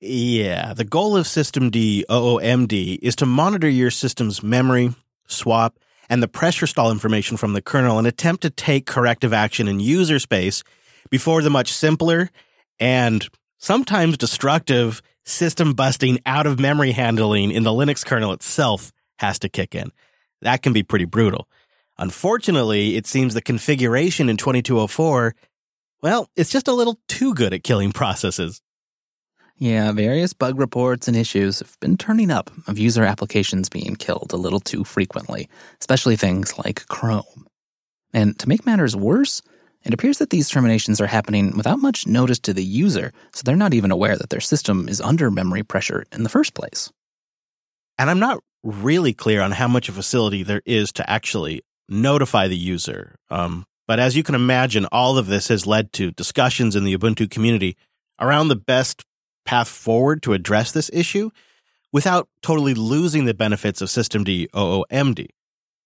Yeah, 0.00 0.74
the 0.74 0.84
goal 0.84 1.16
of 1.16 1.26
systemd 1.26 2.04
OOMD 2.06 2.98
is 3.02 3.16
to 3.16 3.26
monitor 3.26 3.68
your 3.68 3.90
system's 3.90 4.42
memory, 4.42 4.94
swap, 5.28 5.78
and 6.08 6.22
the 6.22 6.28
pressure 6.28 6.66
stall 6.66 6.90
information 6.90 7.36
from 7.36 7.52
the 7.52 7.62
kernel 7.62 7.98
and 7.98 8.06
attempt 8.06 8.42
to 8.42 8.50
take 8.50 8.84
corrective 8.84 9.32
action 9.32 9.68
in 9.68 9.80
user 9.80 10.18
space 10.18 10.64
before 11.08 11.42
the 11.42 11.50
much 11.50 11.72
simpler 11.72 12.30
and 12.80 13.28
sometimes 13.58 14.18
destructive 14.18 15.02
system 15.24 15.72
busting 15.72 16.18
out 16.26 16.46
of 16.46 16.58
memory 16.58 16.92
handling 16.92 17.50
in 17.50 17.62
the 17.62 17.70
Linux 17.70 18.04
kernel 18.04 18.32
itself 18.32 18.92
has 19.18 19.38
to 19.38 19.48
kick 19.48 19.74
in. 19.74 19.92
That 20.42 20.62
can 20.62 20.72
be 20.72 20.82
pretty 20.82 21.04
brutal. 21.04 21.48
Unfortunately, 21.98 22.96
it 22.96 23.06
seems 23.06 23.34
the 23.34 23.42
configuration 23.42 24.28
in 24.28 24.36
2204, 24.36 25.34
well, 26.02 26.28
it's 26.36 26.50
just 26.50 26.68
a 26.68 26.72
little 26.72 26.98
too 27.08 27.34
good 27.34 27.54
at 27.54 27.62
killing 27.62 27.92
processes. 27.92 28.60
Yeah, 29.56 29.92
various 29.92 30.32
bug 30.32 30.58
reports 30.58 31.06
and 31.06 31.16
issues 31.16 31.60
have 31.60 31.78
been 31.78 31.96
turning 31.96 32.30
up 32.30 32.50
of 32.66 32.78
user 32.78 33.04
applications 33.04 33.68
being 33.68 33.94
killed 33.94 34.32
a 34.32 34.36
little 34.36 34.58
too 34.58 34.82
frequently, 34.82 35.48
especially 35.80 36.16
things 36.16 36.58
like 36.58 36.86
Chrome. 36.88 37.46
And 38.12 38.36
to 38.40 38.48
make 38.48 38.66
matters 38.66 38.96
worse, 38.96 39.40
it 39.84 39.94
appears 39.94 40.18
that 40.18 40.30
these 40.30 40.48
terminations 40.48 41.00
are 41.00 41.06
happening 41.06 41.56
without 41.56 41.78
much 41.78 42.06
notice 42.06 42.40
to 42.40 42.52
the 42.52 42.64
user, 42.64 43.12
so 43.32 43.42
they're 43.44 43.54
not 43.54 43.74
even 43.74 43.92
aware 43.92 44.16
that 44.16 44.30
their 44.30 44.40
system 44.40 44.88
is 44.88 45.00
under 45.00 45.30
memory 45.30 45.62
pressure 45.62 46.04
in 46.12 46.24
the 46.24 46.28
first 46.28 46.54
place. 46.54 46.92
And 47.98 48.10
I'm 48.10 48.18
not 48.18 48.42
really 48.62 49.12
clear 49.12 49.42
on 49.42 49.52
how 49.52 49.68
much 49.68 49.88
of 49.88 49.96
a 49.96 50.02
facility 50.02 50.42
there 50.42 50.62
is 50.64 50.92
to 50.92 51.10
actually 51.10 51.62
notify 51.88 52.48
the 52.48 52.56
user. 52.56 53.16
Um, 53.30 53.66
but 53.86 53.98
as 53.98 54.16
you 54.16 54.22
can 54.22 54.34
imagine, 54.34 54.86
all 54.92 55.18
of 55.18 55.26
this 55.26 55.48
has 55.48 55.66
led 55.66 55.92
to 55.94 56.12
discussions 56.12 56.76
in 56.76 56.84
the 56.84 56.96
Ubuntu 56.96 57.30
community 57.30 57.76
around 58.20 58.48
the 58.48 58.56
best 58.56 59.04
path 59.44 59.68
forward 59.68 60.22
to 60.22 60.32
address 60.32 60.72
this 60.72 60.90
issue 60.92 61.30
without 61.92 62.28
totally 62.42 62.74
losing 62.74 63.24
the 63.24 63.34
benefits 63.34 63.82
of 63.82 63.88
systemd 63.88 64.48
OOMD. 64.50 65.26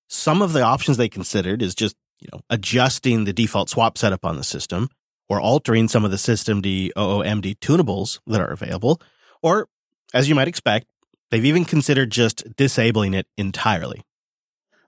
Some 0.09 0.43
of 0.43 0.53
the 0.53 0.62
options 0.62 0.97
they 0.97 1.09
considered 1.09 1.62
is 1.62 1.75
just, 1.75 1.97
you 2.21 2.29
know, 2.33 2.41
adjusting 2.49 3.25
the 3.25 3.33
default 3.33 3.71
swap 3.71 3.99
setup 3.99 4.25
on 4.25 4.37
the 4.37 4.45
system 4.45 4.89
or 5.29 5.41
altering 5.41 5.89
some 5.89 6.05
of 6.05 6.11
the 6.11 6.17
systemd 6.17 6.93
OOMD 6.97 7.59
tunables 7.59 8.21
that 8.27 8.41
are 8.41 8.53
available, 8.53 9.01
or 9.43 9.69
as 10.15 10.29
you 10.29 10.35
might 10.35 10.49
expect, 10.49 10.87
they've 11.31 11.45
even 11.45 11.65
considered 11.65 12.11
just 12.11 12.57
disabling 12.57 13.15
it 13.15 13.27
entirely. 13.37 14.03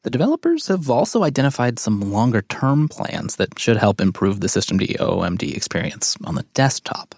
The 0.03 0.11
developers 0.11 0.69
have 0.69 0.89
also 0.89 1.25
identified 1.25 1.79
some 1.79 2.13
longer 2.13 2.43
term 2.43 2.89
plans 2.89 3.37
that 3.37 3.59
should 3.59 3.77
help 3.77 4.01
improve 4.01 4.41
the 4.41 4.47
systemd 4.47 4.97
OOMD 4.97 5.55
experience 5.57 6.17
on 6.25 6.37
the 6.37 6.45
desktop. 6.55 7.15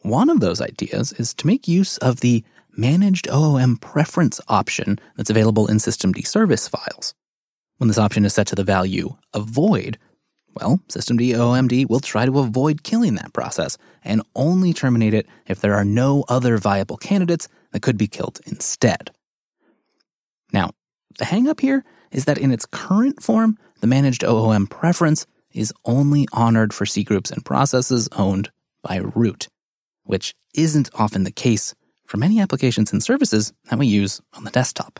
One 0.00 0.30
of 0.30 0.40
those 0.40 0.60
ideas 0.60 1.12
is 1.12 1.34
to 1.34 1.46
make 1.46 1.68
use 1.68 1.98
of 1.98 2.20
the 2.20 2.42
Managed 2.76 3.28
OOM 3.28 3.76
Preference 3.80 4.40
option 4.48 4.98
that's 5.16 5.30
available 5.30 5.66
in 5.66 5.76
systemd 5.76 6.26
service 6.26 6.66
files. 6.66 7.14
When 7.76 7.88
this 7.88 7.98
option 7.98 8.24
is 8.24 8.32
set 8.32 8.46
to 8.48 8.54
the 8.54 8.64
value 8.64 9.16
avoid, 9.34 9.98
well, 10.54 10.80
systemd 10.88 11.20
OOMD 11.34 11.88
will 11.88 12.00
try 12.00 12.26
to 12.26 12.38
avoid 12.38 12.82
killing 12.82 13.14
that 13.16 13.32
process 13.32 13.76
and 14.02 14.22
only 14.34 14.72
terminate 14.72 15.14
it 15.14 15.26
if 15.46 15.60
there 15.60 15.74
are 15.74 15.84
no 15.84 16.24
other 16.28 16.56
viable 16.58 16.96
candidates 16.96 17.48
that 17.72 17.82
could 17.82 17.98
be 17.98 18.06
killed 18.06 18.40
instead. 18.46 19.10
Now, 20.52 20.70
the 21.18 21.24
hangup 21.24 21.60
here 21.60 21.84
is 22.10 22.26
that 22.26 22.38
in 22.38 22.52
its 22.52 22.66
current 22.66 23.22
form, 23.22 23.58
the 23.80 23.86
managed 23.86 24.22
OOM 24.22 24.68
preference 24.68 25.26
is 25.52 25.72
only 25.84 26.28
honored 26.32 26.72
for 26.72 26.86
C 26.86 27.04
groups 27.04 27.30
and 27.30 27.44
processes 27.44 28.08
owned 28.12 28.50
by 28.82 28.96
root, 28.96 29.48
which 30.04 30.34
isn't 30.54 30.90
often 30.94 31.24
the 31.24 31.30
case 31.30 31.74
for 32.06 32.16
many 32.16 32.40
applications 32.40 32.92
and 32.92 33.02
services 33.02 33.52
that 33.64 33.78
we 33.78 33.86
use 33.86 34.20
on 34.34 34.44
the 34.44 34.50
desktop. 34.50 34.98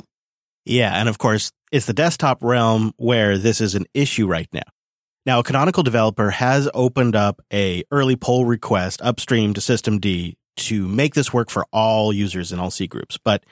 Yeah, 0.65 0.93
and 0.99 1.09
of 1.09 1.19
course, 1.19 1.51
it's 1.71 1.87
the 1.87 1.93
desktop 1.93 2.43
realm 2.43 2.93
where 2.97 3.37
this 3.39 3.61
is 3.61 3.75
an 3.75 3.87
issue 3.95 4.27
right 4.27 4.49
now. 4.53 4.63
Now, 5.25 5.39
a 5.39 5.45
canonical 5.45 5.83
developer 5.83 6.31
has 6.31 6.69
opened 6.75 7.15
up 7.15 7.41
a 7.53 7.85
early 7.91 8.17
pull 8.17 8.45
request 8.45 9.01
upstream 9.03 9.55
to 9.55 9.61
systemd 9.61 10.37
to 10.57 10.87
make 10.89 11.15
this 11.15 11.33
work 11.33 11.51
for 11.51 11.67
all 11.73 12.13
users 12.13 12.53
in 12.53 12.59
all 12.59 12.71
C 12.71 12.87
groups. 12.87 13.19
But 13.23 13.45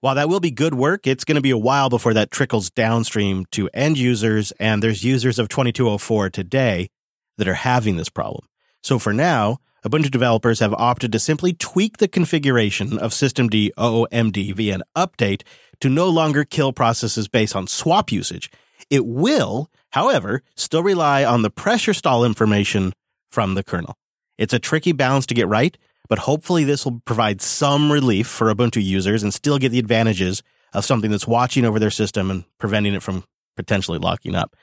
while 0.00 0.14
that 0.14 0.28
will 0.28 0.40
be 0.40 0.50
good 0.50 0.74
work, 0.74 1.06
it's 1.06 1.24
going 1.24 1.36
to 1.36 1.42
be 1.42 1.50
a 1.50 1.58
while 1.58 1.90
before 1.90 2.14
that 2.14 2.30
trickles 2.30 2.70
downstream 2.70 3.46
to 3.52 3.68
end 3.74 3.98
users. 3.98 4.50
And 4.52 4.82
there's 4.82 5.04
users 5.04 5.38
of 5.38 5.48
2204 5.48 6.30
today 6.30 6.88
that 7.36 7.48
are 7.48 7.54
having 7.54 7.96
this 7.96 8.08
problem. 8.08 8.46
So 8.82 8.98
for 8.98 9.12
now, 9.12 9.58
a 9.82 9.88
bunch 9.88 10.04
of 10.04 10.10
developers 10.12 10.60
have 10.60 10.74
opted 10.74 11.12
to 11.12 11.18
simply 11.18 11.52
tweak 11.52 11.98
the 11.98 12.08
configuration 12.08 12.98
of 12.98 13.12
systemd 13.12 13.70
OOMD 13.78 14.54
via 14.54 14.74
an 14.74 14.82
update 14.96 15.42
to 15.80 15.88
no 15.88 16.08
longer 16.08 16.44
kill 16.44 16.72
processes 16.72 17.28
based 17.28 17.56
on 17.56 17.66
swap 17.66 18.12
usage. 18.12 18.50
It 18.90 19.06
will, 19.06 19.70
however, 19.90 20.42
still 20.54 20.82
rely 20.82 21.24
on 21.24 21.42
the 21.42 21.50
pressure 21.50 21.94
stall 21.94 22.24
information 22.24 22.92
from 23.30 23.54
the 23.54 23.62
kernel. 23.62 23.96
It's 24.36 24.52
a 24.52 24.58
tricky 24.58 24.92
balance 24.92 25.26
to 25.26 25.34
get 25.34 25.48
right, 25.48 25.76
but 26.10 26.18
hopefully 26.18 26.64
this 26.64 26.84
will 26.84 27.00
provide 27.06 27.40
some 27.40 27.90
relief 27.90 28.26
for 28.26 28.52
Ubuntu 28.52 28.82
users 28.82 29.22
and 29.22 29.32
still 29.32 29.58
get 29.58 29.70
the 29.70 29.78
advantages 29.78 30.42
of 30.74 30.84
something 30.84 31.10
that's 31.10 31.26
watching 31.26 31.64
over 31.64 31.78
their 31.78 31.90
system 31.90 32.30
and 32.32 32.44
preventing 32.58 32.94
it 32.94 33.02
from 33.02 33.22
potentially 33.56 33.98
locking 33.98 34.34
up. 34.34 34.56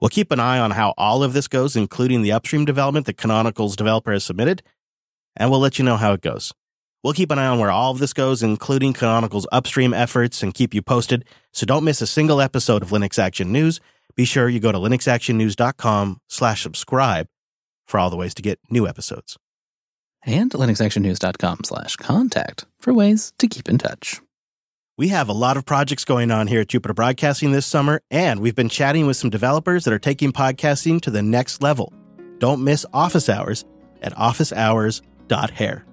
We'll 0.00 0.08
keep 0.08 0.30
an 0.30 0.40
eye 0.40 0.58
on 0.58 0.70
how 0.70 0.94
all 0.96 1.22
of 1.22 1.34
this 1.34 1.48
goes, 1.48 1.76
including 1.76 2.22
the 2.22 2.32
upstream 2.32 2.64
development 2.64 3.04
that 3.06 3.18
Canonical's 3.18 3.76
developer 3.76 4.10
has 4.10 4.24
submitted, 4.24 4.62
and 5.36 5.50
we'll 5.50 5.60
let 5.60 5.78
you 5.78 5.84
know 5.84 5.96
how 5.98 6.14
it 6.14 6.22
goes. 6.22 6.52
We'll 7.02 7.12
keep 7.12 7.30
an 7.30 7.38
eye 7.38 7.46
on 7.46 7.58
where 7.58 7.70
all 7.70 7.92
of 7.92 7.98
this 7.98 8.12
goes, 8.12 8.42
including 8.42 8.94
Canonical's 8.94 9.46
upstream 9.52 9.92
efforts, 9.92 10.42
and 10.42 10.54
keep 10.54 10.74
you 10.74 10.80
posted. 10.80 11.24
So 11.52 11.66
don't 11.66 11.84
miss 11.84 12.00
a 12.00 12.06
single 12.06 12.40
episode 12.40 12.82
of 12.82 12.90
Linux 12.90 13.18
Action 13.18 13.52
News. 13.52 13.80
Be 14.16 14.24
sure 14.24 14.48
you 14.48 14.60
go 14.60 14.72
to 14.72 14.78
linuxactionnews.com 14.78 16.20
slash 16.28 16.62
subscribe 16.62 17.28
for 17.86 18.00
all 18.00 18.08
the 18.08 18.16
ways 18.16 18.34
to 18.34 18.42
get 18.42 18.58
new 18.70 18.88
episodes. 18.88 19.36
And 20.26 20.50
linuxactionnews.com 20.50 21.60
slash 21.64 21.96
contact 21.96 22.66
for 22.78 22.92
ways 22.92 23.32
to 23.38 23.46
keep 23.46 23.68
in 23.68 23.78
touch. 23.78 24.20
We 24.98 25.08
have 25.08 25.28
a 25.28 25.34
lot 25.34 25.56
of 25.56 25.66
projects 25.66 26.04
going 26.06 26.30
on 26.30 26.46
here 26.46 26.62
at 26.62 26.68
Jupiter 26.68 26.94
Broadcasting 26.94 27.52
this 27.52 27.66
summer, 27.66 28.00
and 28.10 28.40
we've 28.40 28.54
been 28.54 28.70
chatting 28.70 29.06
with 29.06 29.18
some 29.18 29.28
developers 29.28 29.84
that 29.84 29.92
are 29.92 29.98
taking 29.98 30.32
podcasting 30.32 31.00
to 31.02 31.10
the 31.10 31.22
next 31.22 31.62
level. 31.62 31.92
Don't 32.38 32.64
miss 32.64 32.86
office 32.94 33.28
hours 33.28 33.64
at 34.00 34.14
officehours.hair. 34.14 35.84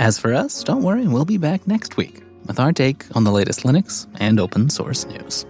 As 0.00 0.18
for 0.18 0.34
us, 0.34 0.64
don't 0.64 0.82
worry, 0.82 1.06
we'll 1.06 1.24
be 1.24 1.38
back 1.38 1.66
next 1.66 1.96
week 1.96 2.22
with 2.46 2.58
our 2.58 2.72
take 2.72 3.04
on 3.16 3.24
the 3.24 3.32
latest 3.32 3.60
Linux 3.60 4.06
and 4.18 4.40
open 4.40 4.68
source 4.68 5.06
news. 5.06 5.46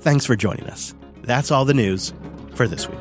Thanks 0.00 0.26
for 0.26 0.36
joining 0.36 0.66
us. 0.66 0.94
That's 1.22 1.50
all 1.50 1.64
the 1.64 1.74
news 1.74 2.12
for 2.54 2.68
this 2.68 2.88
week. 2.88 2.98